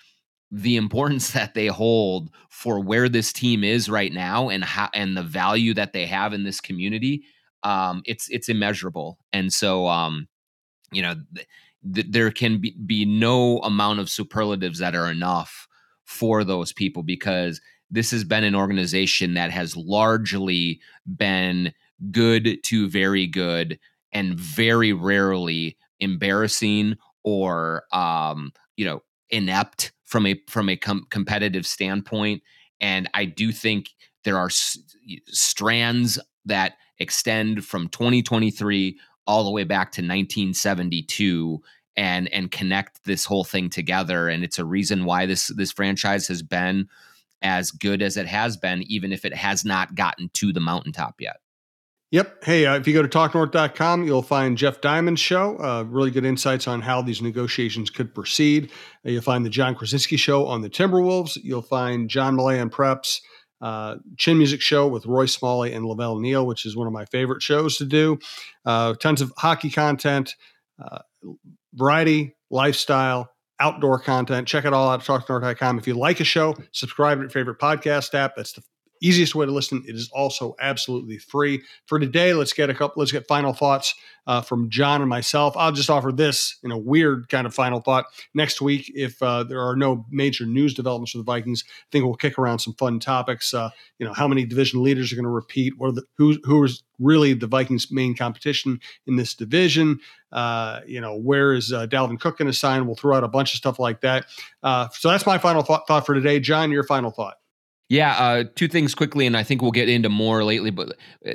the 0.51 0.77
importance 0.77 1.31
that 1.33 1.55
they 1.55 1.67
hold 1.67 2.31
for 2.49 2.81
where 2.81 3.09
this 3.09 3.33
team 3.33 3.65
is 3.65 3.89
right 3.89 4.13
now 4.13 4.49
and 4.49 4.65
how 4.65 4.89
and 4.95 5.17
the 5.17 5.23
value 5.23 5.75
that 5.75 5.93
they 5.93 6.07
have 6.07 6.33
in 6.33 6.45
this 6.45 6.61
community 6.61 7.25
um 7.63 8.03
it's 8.07 8.29
it's 8.31 8.49
immeasurable. 8.49 9.19
And 9.33 9.53
so 9.53 9.87
um 9.87 10.29
you 10.93 11.03
know 11.03 11.15
th- 11.35 11.47
th- 11.95 12.07
there 12.11 12.31
can 12.31 12.61
be, 12.61 12.77
be 12.87 13.05
no 13.05 13.59
amount 13.59 14.01
of 14.01 14.11
superlatives 14.11 14.79
that 14.79 14.95
are 14.95 15.11
enough 15.11 15.69
for 16.05 16.43
those 16.43 16.73
people 16.73 17.03
because 17.03 17.61
this 17.91 18.11
has 18.11 18.25
been 18.25 18.45
an 18.45 18.55
organization 18.55 19.35
that 19.35 19.51
has 19.51 19.77
largely 19.77 20.81
been 21.17 21.73
good 22.11 22.59
to 22.65 22.89
very 22.89 23.27
good 23.27 23.79
and 24.13 24.39
very 24.39 24.93
rarely 24.93 25.77
embarrassing 26.01 26.97
or 27.25 27.85
um, 27.93 28.53
you 28.77 28.85
know 28.85 29.03
inept 29.31 29.93
from 30.11 30.27
a 30.27 30.35
from 30.49 30.69
a 30.69 30.77
com- 30.77 31.07
competitive 31.11 31.65
standpoint 31.65 32.43
and 32.81 33.09
i 33.15 33.25
do 33.25 33.53
think 33.53 33.91
there 34.25 34.37
are 34.37 34.47
s- 34.47 34.77
strands 35.29 36.19
that 36.45 36.75
extend 36.99 37.65
from 37.65 37.89
2023 37.89 38.99
all 39.27 39.45
the 39.45 39.51
way 39.51 39.65
back 39.65 39.93
to 39.93 40.03
1972 40.03 41.63
and 41.97 42.33
and 42.33 42.51
connect 42.51 43.05
this 43.05 43.25
whole 43.25 43.45
thing 43.45 43.71
together 43.71 44.29
and 44.29 44.43
it's 44.43 44.59
a 44.59 44.65
reason 44.65 45.05
why 45.05 45.27
this 45.27 45.47
this 45.57 45.73
franchise 45.73 46.27
has 46.27 46.43
been 46.43 46.89
as 47.43 47.71
good 47.71 48.03
as 48.03 48.17
it 48.17 48.27
has 48.27 48.57
been 48.57 48.83
even 48.83 49.13
if 49.13 49.25
it 49.25 49.35
has 49.35 49.65
not 49.65 49.95
gotten 49.95 50.29
to 50.31 50.53
the 50.53 50.61
mountaintop 50.61 51.21
yet 51.21 51.37
Yep. 52.13 52.45
Hey, 52.45 52.67
uh, 52.67 52.77
if 52.77 52.89
you 52.89 52.93
go 52.93 53.03
to 53.03 53.09
talknorth.com, 53.09 54.05
you'll 54.05 54.23
find 54.23 54.59
Jeff 54.59 54.81
Diamond's 54.81 55.21
show. 55.21 55.57
Uh, 55.59 55.85
really 55.85 56.11
good 56.11 56.25
insights 56.25 56.67
on 56.67 56.81
how 56.81 57.03
these 57.03 57.23
negotiations 57.23 57.89
could 57.89 58.13
proceed. 58.13 58.71
Uh, 59.07 59.11
you'll 59.11 59.23
find 59.23 59.47
the 59.47 59.51
Jon 59.51 59.77
Krawczynski 59.77 60.19
show 60.19 60.47
on 60.47 60.63
the 60.63 60.71
Timberwolves. 60.71 61.39
You'll 61.41 61.63
find 61.63 62.11
John 62.11 62.39
and 62.41 62.73
Preps 62.73 63.21
uh, 63.61 63.97
Chin 64.17 64.39
Music 64.39 64.61
Show 64.61 64.89
with 64.89 65.07
Roy 65.07 65.27
Smalley 65.27 65.73
and 65.73 65.85
La 65.85 65.95
Velle 65.95 66.19
Neal, 66.19 66.47
which 66.47 66.65
is 66.65 66.77
one 66.77 66.87
of 66.87 66.93
my 66.93 67.05
favorite 67.07 67.43
shows 67.43 67.77
to 67.77 67.85
do. 67.85 68.19
Uh, 68.65 68.95
tons 68.95 69.21
of 69.21 69.33
hockey 69.37 69.71
content. 69.71 70.35
Uh, 70.83 71.01
variety, 71.75 72.35
lifestyle, 72.51 73.31
outdoor 73.61 73.99
content. 73.99 74.49
Check 74.49 74.65
it 74.65 74.73
all 74.73 74.89
out 74.89 75.01
at 75.01 75.07
talknorth.com. 75.07 75.79
If 75.79 75.87
you 75.87 75.95
like 75.95 76.21
a 76.21 76.25
show, 76.25 76.57
subscribe 76.73 77.19
to 77.19 77.23
your 77.23 77.31
favorite 77.31 77.59
podcast 77.59 78.15
app. 78.15 78.35
That's 78.37 78.53
the 78.53 78.63
easiest 79.01 79.35
way 79.35 79.47
to 79.47 79.53
listen. 79.53 79.83
It 79.87 79.95
is 79.95 80.11
also 80.13 80.55
absolutely 80.61 81.19
free. 81.19 81.63
For 81.87 81.99
today, 81.99 82.35
let's 82.35 82.53
get 82.53 82.71
a 82.71 82.75
couple. 82.75 83.01
Let's 83.01 83.13
get 83.13 83.27
final 83.27 83.53
thoughts 83.53 83.95
uh, 84.27 84.43
from 84.43 84.71
John 84.71 85.01
and 85.01 85.09
myself. 85.09 85.57
I'll 85.57 85.73
just 85.73 85.91
offer 85.91 86.13
this 86.13 86.59
in 86.63 86.71
a 86.71 86.79
weird 86.79 87.29
kind 87.29 87.47
of 87.47 87.55
final 87.55 87.81
thought. 87.81 88.05
Next 88.35 88.61
week, 88.61 88.91
if 88.95 89.23
uh, 89.23 89.45
there 89.45 89.61
are 89.61 89.77
no 89.77 90.07
major 90.11 90.47
news 90.47 90.75
developments 90.75 91.13
for 91.13 91.19
the 91.19 91.25
Vikings, 91.25 91.65
I 91.67 91.89
think 91.91 92.05
we'll 92.05 92.15
kick 92.15 92.39
around 92.39 92.61
some 92.61 92.75
fun 92.75 93.01
topics. 93.01 93.53
Uh, 93.53 93.71
you 93.99 94.07
know, 94.07 94.13
how 94.13 94.29
many 94.29 94.45
division 94.45 94.83
leaders 94.83 95.13
are 95.13 95.17
going 95.17 95.25
to 95.25 95.31
repeat? 95.31 95.75
What 95.79 95.89
are 95.89 95.93
the 95.93 96.05
who 96.17 96.39
who 96.45 96.63
is 96.65 96.83
really 96.99 97.33
the 97.33 97.47
Vikings' 97.47 97.91
main 97.91 98.15
competition 98.15 98.81
in 99.07 99.17
this 99.17 99.35
division? 99.35 99.99
Uh, 100.33 100.81
you 100.87 101.01
know, 101.01 101.17
where 101.17 101.53
is 101.53 101.73
uh, 101.73 101.87
Dalvin 101.87 102.21
Cook 102.21 102.39
going 102.39 102.51
to 102.51 102.57
sign? 102.57 102.87
We'll 102.87 102.95
throw 102.95 103.17
out 103.17 103.25
a 103.25 103.29
bunch 103.29 103.53
of 103.53 103.59
stuff 103.59 103.79
like 103.79 104.03
that. 104.03 104.27
Uh, 104.63 104.89
so 104.93 105.09
that's 105.09 105.27
my 105.27 105.39
final 105.39 105.63
thought, 105.63 105.89
thought 105.89 106.07
for 106.07 106.15
today. 106.15 106.39
John, 106.39 106.71
your 106.71 106.85
final 106.85 107.11
thought. 107.11 107.35
Yeah, 107.91 108.13
uh, 108.13 108.45
two 108.55 108.69
things 108.69 108.95
quickly, 108.95 109.27
and 109.27 109.37
I 109.37 109.43
think 109.43 109.61
we'll 109.61 109.73
get 109.73 109.89
into 109.89 110.09
more 110.09 110.45
lately. 110.45 110.71
But 110.71 110.97
uh, 111.27 111.33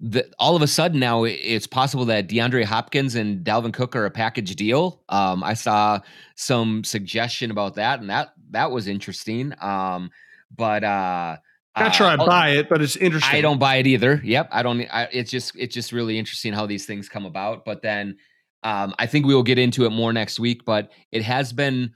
the, 0.00 0.28
all 0.38 0.56
of 0.56 0.62
a 0.62 0.66
sudden 0.66 0.98
now, 0.98 1.24
it's 1.24 1.66
possible 1.66 2.06
that 2.06 2.28
DeAndre 2.28 2.64
Hopkins 2.64 3.14
and 3.14 3.44
Dalvin 3.44 3.74
Cook 3.74 3.94
are 3.94 4.06
a 4.06 4.10
package 4.10 4.56
deal. 4.56 5.02
Um, 5.10 5.44
I 5.44 5.54
saw 5.54 6.00
some 6.34 6.82
suggestion 6.82 7.50
about 7.50 7.74
that, 7.74 8.00
and 8.00 8.08
that 8.08 8.30
that 8.50 8.70
was 8.70 8.88
interesting. 8.88 9.52
Um, 9.60 10.10
but 10.50 10.82
uh 10.82 11.36
not 11.78 11.94
sure 11.94 12.06
I 12.06 12.14
uh, 12.14 12.26
buy 12.26 12.48
it, 12.50 12.68
but 12.68 12.82
it's 12.82 12.96
interesting. 12.96 13.36
I 13.36 13.40
don't 13.40 13.58
buy 13.58 13.76
it 13.76 13.86
either. 13.86 14.20
Yep, 14.24 14.48
I 14.50 14.62
don't. 14.62 14.80
I, 14.90 15.08
it's 15.12 15.30
just 15.30 15.52
it's 15.56 15.74
just 15.74 15.92
really 15.92 16.18
interesting 16.18 16.52
how 16.52 16.66
these 16.66 16.86
things 16.86 17.08
come 17.08 17.26
about. 17.26 17.64
But 17.64 17.82
then 17.82 18.16
um, 18.62 18.94
I 18.98 19.06
think 19.06 19.26
we 19.26 19.34
will 19.34 19.42
get 19.42 19.58
into 19.58 19.84
it 19.84 19.90
more 19.90 20.12
next 20.12 20.40
week. 20.40 20.64
But 20.64 20.90
it 21.12 21.22
has 21.22 21.52
been 21.52 21.92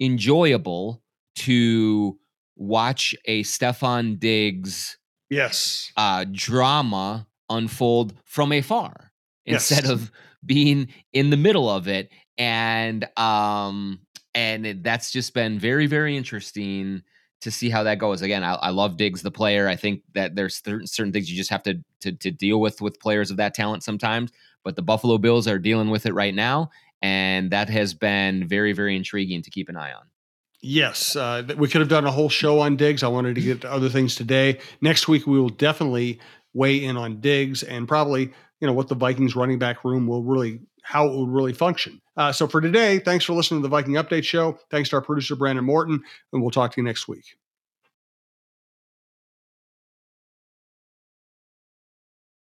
enjoyable 0.00 1.02
to 1.36 2.18
watch 2.60 3.14
a 3.24 3.42
Stefon 3.42 4.20
Diggs 4.20 4.98
yes. 5.30 5.90
uh, 5.96 6.24
drama 6.30 7.26
unfold 7.48 8.12
from 8.24 8.52
afar 8.52 9.10
Yes. 9.46 9.70
instead 9.72 9.90
of 9.90 10.12
being 10.44 10.88
in 11.12 11.30
the 11.30 11.36
middle 11.36 11.68
of 11.68 11.88
it. 11.88 12.10
And 12.38 13.06
um 13.18 14.00
and 14.34 14.66
it- 14.66 14.84
that's 14.84 15.10
just 15.10 15.34
been 15.34 15.58
very 15.58 15.86
very 15.86 16.16
interesting 16.16 17.02
to 17.40 17.50
see 17.50 17.70
how 17.70 17.82
that 17.84 17.98
goes. 17.98 18.20
Again 18.22 18.44
I, 18.44 18.52
I 18.54 18.70
love 18.70 18.96
diggs 18.98 19.22
the 19.22 19.30
player. 19.30 19.66
I 19.66 19.74
think 19.76 20.02
that 20.14 20.36
there's 20.36 20.62
certain, 20.62 20.86
certain 20.86 21.12
things 21.12 21.30
you 21.30 21.36
just 21.36 21.50
have 21.50 21.62
to, 21.64 21.82
to 22.02 22.12
to 22.12 22.30
deal 22.30 22.60
with 22.60 22.80
with 22.82 23.00
players 23.00 23.30
of 23.30 23.38
that 23.38 23.54
talent 23.54 23.82
sometimes. 23.82 24.30
But 24.62 24.76
the 24.76 24.82
buffalo 24.82 25.16
bills 25.18 25.48
are 25.48 25.58
dealing 25.58 25.88
with 25.88 26.04
it 26.06 26.12
right 26.12 26.34
now 26.34 26.70
and 27.02 27.50
that 27.50 27.70
has 27.70 27.94
been 27.94 28.46
very 28.46 28.74
very 28.74 28.94
intriguing 28.94 29.40
to 29.42 29.50
keep 29.50 29.70
an 29.70 29.76
eye 29.76 29.92
on 29.94 30.02
Yes, 30.62 31.16
uh, 31.16 31.42
we 31.56 31.68
could 31.68 31.80
have 31.80 31.88
done 31.88 32.04
a 32.04 32.10
whole 32.10 32.28
show 32.28 32.60
on 32.60 32.76
Diggs. 32.76 33.02
I 33.02 33.08
wanted 33.08 33.34
to 33.36 33.40
get 33.40 33.62
to 33.62 33.72
other 33.72 33.88
things 33.88 34.14
today. 34.14 34.58
Next 34.82 35.08
week, 35.08 35.26
we 35.26 35.40
will 35.40 35.48
definitely 35.48 36.20
weigh 36.52 36.84
in 36.84 36.96
on 36.96 37.20
Diggs 37.20 37.62
and 37.62 37.88
probably 37.88 38.30
you 38.60 38.66
know 38.66 38.72
what 38.72 38.88
the 38.88 38.94
Vikings 38.94 39.34
running 39.34 39.58
back 39.58 39.84
room 39.84 40.06
will 40.06 40.22
really 40.22 40.60
how 40.82 41.06
it 41.06 41.10
will 41.10 41.26
really 41.26 41.52
function. 41.52 42.00
Uh, 42.16 42.32
so 42.32 42.46
for 42.46 42.60
today, 42.60 42.98
thanks 42.98 43.24
for 43.24 43.32
listening 43.32 43.60
to 43.60 43.62
the 43.62 43.68
Viking 43.70 43.94
Update 43.94 44.24
Show. 44.24 44.58
Thanks 44.70 44.90
to 44.90 44.96
our 44.96 45.02
producer 45.02 45.36
Brandon 45.36 45.64
Morton, 45.64 46.02
and 46.32 46.42
we'll 46.42 46.50
talk 46.50 46.72
to 46.72 46.80
you 46.80 46.84
next 46.84 47.08
week. 47.08 47.24